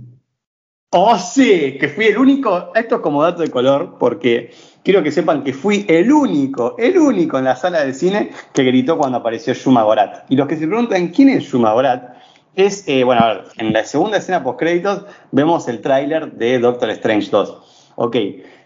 [0.91, 4.55] Oh, sí, que fui el único, esto es como dato de color, porque
[4.89, 8.63] quiero que sepan que fui el único, el único en la sala de cine que
[8.63, 10.25] gritó cuando apareció Shuma Gorat.
[10.31, 12.15] Y los que se preguntan quién es Shuma Gorat,
[12.57, 16.59] es, eh, bueno, a ver, en la segunda escena post créditos vemos el tráiler de
[16.59, 17.93] Doctor Strange 2.
[17.97, 18.17] Ok,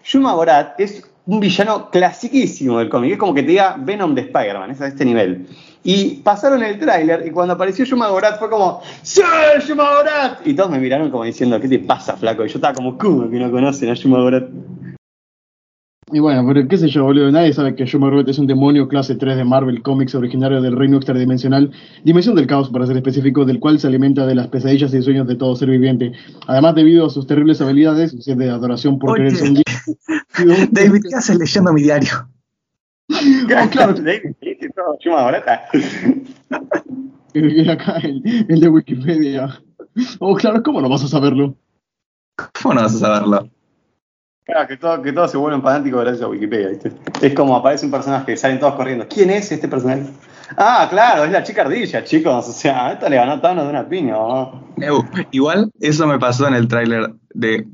[0.05, 4.20] Shuma Gorat es un villano clasiquísimo del cómic, es como que te diga Venom de
[4.20, 5.49] Spider-Man, es a este nivel.
[5.83, 9.23] Y pasaron el tráiler y cuando apareció Shuma Gorat fue como ¡Sí,
[9.66, 10.47] Shuma Gorat!
[10.47, 12.45] Y todos me miraron como diciendo, ¿qué te pasa, flaco?
[12.45, 14.45] Y yo estaba como, ¿cómo que no conocen a Shuma Gorat?
[16.15, 17.33] Y bueno, pero qué sé yo, boludo.
[17.33, 20.77] Nadie sabe que Shuma Gorat es un demonio clase 3 de Marvel Comics originario del
[20.77, 21.71] reino extradimensional,
[22.05, 25.27] dimensión del caos para ser específico, del cual se alimenta de las pesadillas y sueños
[25.27, 26.13] de todo ser viviente.
[26.47, 29.31] Además, debido a sus terribles habilidades, es de adoración por Oye.
[29.31, 29.55] querer un.
[30.71, 32.29] David, ¿qué haces leyendo mi diario?
[33.71, 33.95] claro,
[35.01, 35.47] Shuma Gorat.
[37.33, 39.63] Y acá el, el de Wikipedia.
[40.19, 41.57] Oh, claro, ¿cómo no vas a saberlo?
[42.61, 43.49] ¿Cómo no vas a saberlo?
[44.45, 46.93] Claro, que, todo, que todos se vuelven fanáticos gracias a Wikipedia, ¿viste?
[47.20, 49.07] Es como aparece un personaje, salen todos corriendo.
[49.09, 50.05] ¿Quién es este personaje?
[50.57, 52.49] Ah, claro, es la chica ardilla, chicos.
[52.49, 54.16] O sea, esta le ganó Thanos de una piña.
[55.30, 57.66] igual eso me pasó en el tráiler de,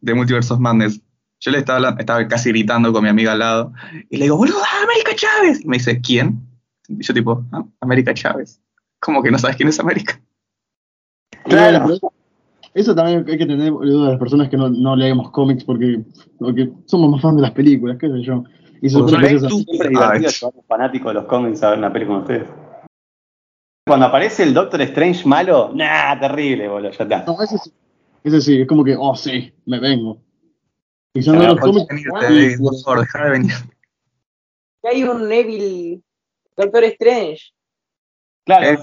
[0.00, 1.00] de Multiversos Madness.
[1.40, 3.72] Yo le estaba, hablando- estaba casi gritando con mi amiga al lado
[4.10, 5.60] y le digo, boludo, América Chávez.
[5.64, 6.40] Y me dice, ¿quién?
[6.88, 8.60] Y yo tipo, "Ah, América Chávez.
[8.98, 10.18] ¿Cómo que no sabes quién es América?
[11.44, 11.86] Claro.
[12.78, 16.00] Eso también hay que tener boludo, de las personas que no, no leemos cómics porque,
[16.38, 18.44] porque somos más fans de las películas, qué sé yo.
[18.80, 19.64] Y así.
[19.64, 22.06] Siempre Ah, divertido es- llevar a un fanático de los cómics a ver una peli
[22.06, 22.48] con ustedes.
[23.84, 27.24] Cuando aparece el Doctor Strange malo, nah, terrible, boludo, ya está.
[27.26, 27.72] No, ese sí.
[28.22, 30.20] Ese sí, es como que, oh sí, me vengo.
[31.14, 31.86] Y son los cómics.
[34.82, 36.00] Que hay un Neville
[36.56, 37.42] Doctor Strange.
[38.46, 38.78] Claro, Eh,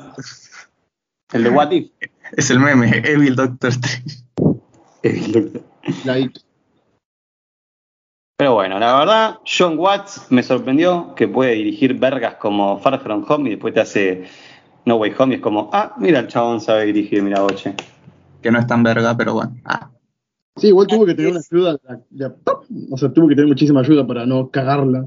[1.31, 1.91] el de What If.
[2.33, 3.71] Es el meme, Evil Doctor
[6.05, 6.39] like,
[8.37, 13.25] Pero bueno, la verdad, John Watts me sorprendió que puede dirigir vergas como Far From
[13.27, 14.25] Home y después te hace
[14.85, 17.75] No Way Home y es como, ah, mira, el chabón sabe dirigir, mira, boche.
[18.41, 19.55] Que no es tan verga, pero bueno.
[19.63, 19.89] Ah,
[20.57, 21.77] Sí, igual tuvo que tener una ayuda.
[22.09, 22.33] de- de-
[22.89, 25.05] o sea, tuvo que tener muchísima ayuda para no cagarla.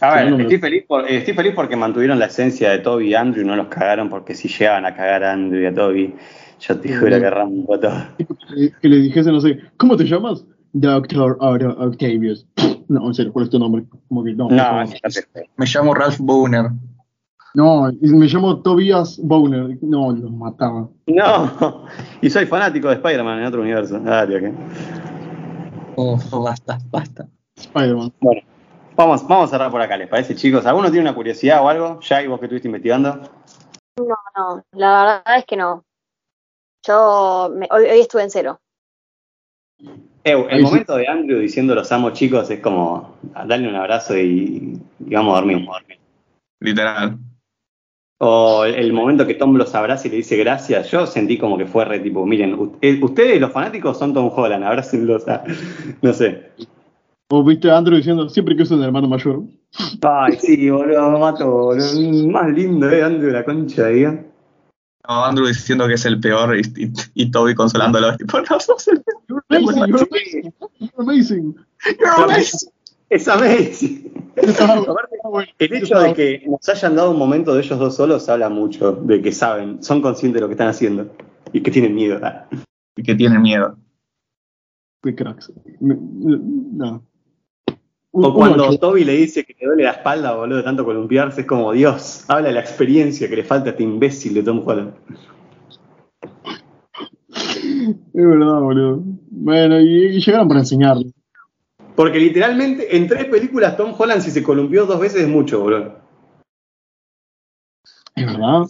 [0.00, 3.14] A ver, estoy, feliz por- eh, estoy feliz porque mantuvieron la esencia de Toby y
[3.14, 6.14] Andrew y no los cagaron porque si llegaban a cagar a Andrew y a Toby,
[6.60, 7.92] yo te juro que rampo todo.
[8.16, 10.44] Que, que le dijese, no sé, ¿cómo te llamas?
[10.72, 12.46] Doctor Otto Octavius.
[12.88, 13.84] No, en serio, ¿cuál es tu nombre?
[14.08, 14.48] Como que no.
[14.48, 16.70] me llamo Ralph Bowner.
[17.54, 19.76] No, me llamo Tobias Bowner.
[19.82, 20.88] No, los mataba.
[21.06, 21.84] No,
[22.20, 23.98] y soy fanático de Spider-Man en otro universo.
[23.98, 24.54] Dale, ok.
[25.96, 27.28] Oh, basta, basta.
[27.56, 28.12] Spider-Man.
[28.20, 28.40] Bueno,
[29.00, 30.66] vamos, vamos a cerrar por acá, ¿les parece, chicos?
[30.66, 32.00] ¿Alguno tiene una curiosidad o algo?
[32.00, 33.20] Ya, y vos que estuviste investigando.
[33.98, 35.84] No, no, la verdad es que no.
[36.86, 38.60] Yo me- hoy, hoy estuve en cero.
[40.22, 45.14] El momento de Andrew diciendo los amo, chicos, es como darle un abrazo y, y
[45.14, 45.98] vamos a dormir, vamos a dormir.
[46.60, 47.18] Literal.
[48.18, 51.64] O el, momento que Tom los abraza y le dice gracias, yo sentí como que
[51.64, 55.42] fue re tipo, miren, eh, ustedes los fanáticos son Tom Holland, abrácenlos a,
[56.02, 56.50] no sé.
[57.32, 59.44] O viste a Andrew diciendo, siempre que es un hermano mayor.
[60.02, 62.28] Ay, sí, boludo, me mato, boludo.
[62.28, 64.24] Más lindo, eh, Andrew, la concha, diga.
[65.08, 68.16] No, Andrew diciendo que es el peor y, y, y Toby consolándolo.
[68.18, 69.20] Tipo, no, sos el peor.
[69.28, 71.56] You're amazing, you're amazing, you're amazing.
[72.00, 72.70] You're amazing.
[73.10, 74.32] Es amazing.
[75.58, 78.92] El hecho de que nos hayan dado un momento de ellos dos solos habla mucho
[78.92, 81.10] de que saben, son conscientes de lo que están haciendo
[81.52, 82.20] y que tienen miedo.
[82.22, 82.46] ah.
[82.96, 83.76] Y que tiene miedo.
[85.02, 85.52] Qué cracks.
[85.80, 87.02] No.
[88.12, 91.42] O cuando que- Toby le dice que le duele la espalda, boludo, de tanto columpiarse,
[91.42, 94.62] es como Dios, habla de la experiencia que le falta a este imbécil de Tom
[94.66, 94.94] Holland.
[97.32, 99.02] Es verdad, boludo.
[99.30, 101.12] Bueno, y, y llegaron para enseñarle.
[101.94, 106.00] Porque literalmente en tres películas Tom Holland si se columpió dos veces es mucho, boludo.
[108.16, 108.62] Es verdad.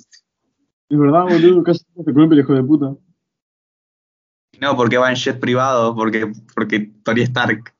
[0.89, 1.63] Es verdad, boludo.
[1.63, 2.95] Casi se columpia el hijo de puta.
[4.61, 7.73] No, porque va en jet privado, porque, porque Tony Stark.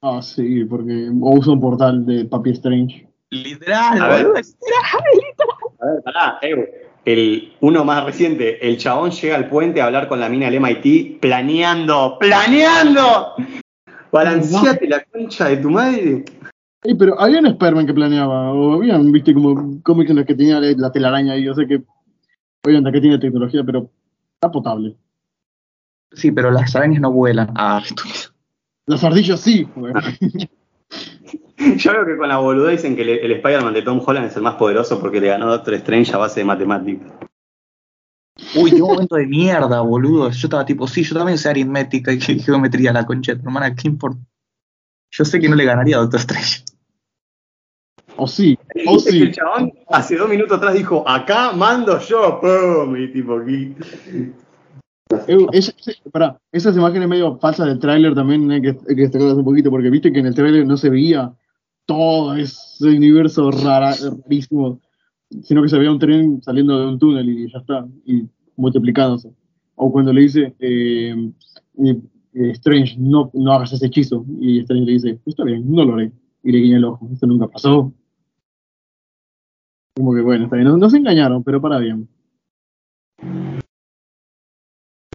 [0.00, 3.08] Ah, sí, porque o usa un portal de Papi Strange.
[3.30, 4.26] Literal, A ver.
[4.26, 5.72] boludo, literal.
[5.80, 10.08] A ver, pará, eh, el uno más reciente, el chabón llega al puente a hablar
[10.08, 13.34] con la mina del MIT, planeando, planeando.
[14.12, 16.24] Balanceate la concha de tu madre.
[16.84, 20.34] Ey, pero había un Spider-Man que planeaba, o habían, viste, como cómics en los que
[20.34, 21.82] tenía la, la telaraña y yo sé que,
[22.64, 23.90] obviamente, que tiene tecnología, pero
[24.34, 24.96] está potable.
[26.12, 27.50] Sí, pero las arañas no vuelan.
[27.56, 28.37] Ah, estúpido.
[28.88, 29.92] Las ardillas sí, güey.
[31.76, 34.36] Yo veo que con la boludez dicen que el, el Spider-Man de Tom Holland es
[34.36, 37.12] el más poderoso porque le ganó a Doctor Strange a base de matemáticas.
[38.54, 40.30] Uy, qué momento de mierda, boludo.
[40.30, 43.74] Yo estaba tipo, sí, yo también sé aritmética y geometría, la concha de tu hermana,
[43.74, 44.20] ¿qué importa?
[45.10, 46.64] Yo sé que no le ganaría a Doctor Strange.
[48.16, 49.22] O sí, o sí.
[49.22, 53.74] El chabón hace dos minutos atrás dijo, acá mando yo, pum, y tipo aquí.
[55.26, 55.46] Eh,
[56.52, 59.90] esas imágenes medio falsas del tráiler también hay que, hay que destacarlas un poquito, porque
[59.90, 61.34] viste que en el tráiler no se veía
[61.86, 64.80] todo ese universo rara, rarísimo,
[65.42, 69.32] sino que se veía un tren saliendo de un túnel y ya está, y multiplicándose.
[69.76, 71.32] O cuando le dice eh,
[71.78, 72.00] eh,
[72.34, 75.94] eh, Strange, no, no hagas ese hechizo, y Strange le dice, está bien, no lo
[75.94, 77.90] haré, y le guiña el ojo, esto nunca pasó.
[79.96, 82.06] Como que bueno, está bien, no se engañaron, pero para bien.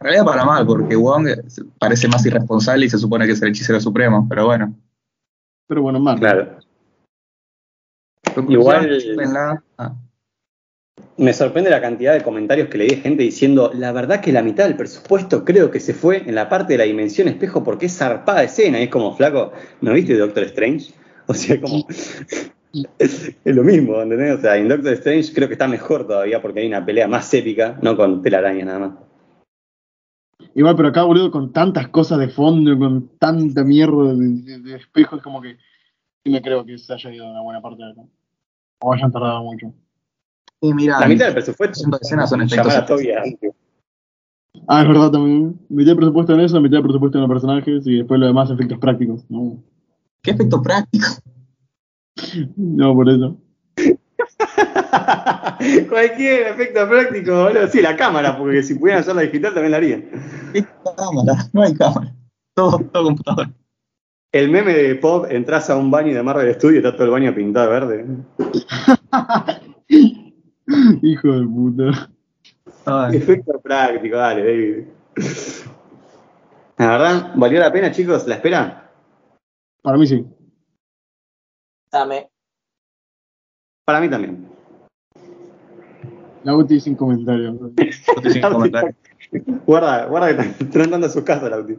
[0.04, 1.30] En realidad para mal, porque Wong
[1.80, 4.76] parece más irresponsable y se supone que es el hechicero supremo, pero bueno.
[5.66, 6.20] Pero bueno, Marvel.
[6.20, 6.58] Claro.
[8.49, 9.64] Igual- chúpenla.
[9.78, 9.95] Ah,
[11.16, 14.43] Me sorprende la cantidad de comentarios que leí de gente diciendo, la verdad que la
[14.43, 17.86] mitad del presupuesto creo que se fue en la parte de la dimensión espejo porque
[17.86, 18.82] es zarpada escena.
[18.82, 20.93] Y es como, flaco, ¿no viste Doctor Strange?
[21.28, 21.88] O sea, como...
[22.99, 24.39] es lo mismo, ¿entendés?
[24.39, 27.34] O sea, en Doctor Strange creo que está mejor todavía porque hay una pelea más
[27.34, 28.91] épica, no con telaraña nada más.
[30.55, 34.75] Igual, pero acá, boludo, con tantas cosas de fondo, con tanta mierda de, de, de
[34.75, 35.57] espejos, como que
[36.23, 38.01] sí me creo que se haya ido una buena parte de acá.
[38.79, 39.73] O hayan tardado mucho.
[40.61, 42.73] Y mira, La mitad del presupuesto Haciendo escenas son efectos.
[44.67, 45.59] Ah, es verdad también.
[45.69, 48.49] Mitad de presupuesto en eso, mitad de presupuesto en los personajes y después lo demás
[48.49, 49.25] efectos prácticos.
[49.29, 49.61] No,
[50.21, 51.07] ¿qué efecto práctico?
[52.55, 53.37] no por eso.
[55.89, 57.67] Cualquier efecto práctico, boludo.
[57.67, 60.05] Sí, la cámara, porque si pudieran hacerla digital también la harían.
[60.53, 60.65] ¿Qué
[60.95, 61.49] cámara?
[61.53, 62.13] No hay cámara.
[62.53, 63.47] Todo, todo computador.
[64.31, 67.11] El meme de Pop, entras a un baño de Marvel Studio y está todo el
[67.11, 68.05] baño pintado de verde.
[71.03, 72.09] Hijo de puta.
[72.85, 74.87] Ay, Efecto práctico, dale, David.
[76.77, 78.91] La verdad, ¿valió la pena, chicos, la espera?
[79.83, 80.25] Para mí sí.
[81.91, 82.32] Dame.
[83.86, 84.47] Para mí también.
[86.43, 87.55] La UTI sin comentarios.
[87.59, 88.93] no te sin comentar.
[89.65, 91.77] Guarda, guarda que están tratando a su casa, Lauti.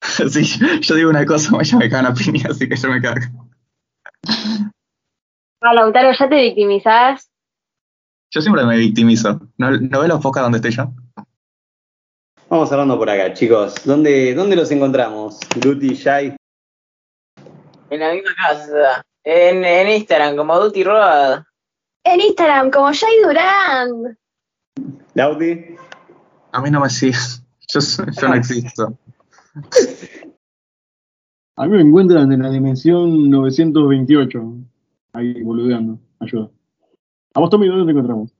[0.30, 0.44] Sí,
[0.80, 3.20] yo digo una cosa, ya me cagan a piña, así que yo me cago.
[5.60, 7.28] Ah, Lautaro, ya te victimizás.
[8.32, 9.40] Yo siempre me victimizo.
[9.58, 10.92] ¿No, no ves los focas donde estoy yo?
[12.48, 13.74] Vamos cerrando por acá, chicos.
[13.84, 15.40] ¿Dónde, dónde los encontramos?
[15.56, 16.36] Duty, Shai.
[17.90, 19.02] En la misma casa.
[19.24, 21.42] En, en Instagram, como Duty Road.
[22.04, 24.18] En Instagram, como Jay Durán.
[25.14, 25.76] Lauti.
[26.52, 27.42] A mí no me sigues.
[27.68, 27.80] Yo,
[28.28, 28.98] no existo.
[31.56, 34.42] A mí me encuentran en la dimensión 928.
[35.12, 35.98] Ahí, boludeando.
[36.20, 36.50] Ayuda.
[37.34, 38.32] A vos, Tommy, ¿dónde te encontramos?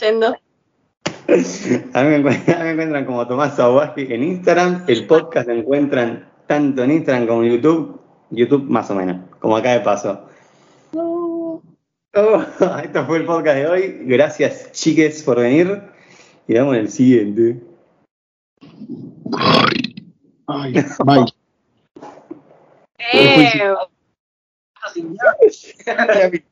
[0.00, 0.36] Yendo.
[1.94, 4.84] A mí, me encuentran, a mí me encuentran como Tomás Sauvaje en Instagram.
[4.88, 8.00] El podcast lo encuentran tanto en Instagram como en YouTube.
[8.30, 10.28] YouTube más o menos, como acá de paso.
[10.94, 11.60] Oh,
[12.82, 13.98] esto fue el podcast de hoy.
[14.02, 15.82] Gracias, chiques, por venir.
[16.46, 17.60] Y vamos en el siguiente.
[20.46, 20.74] Ay,
[21.04, 21.24] bye.
[23.12, 23.74] Eh,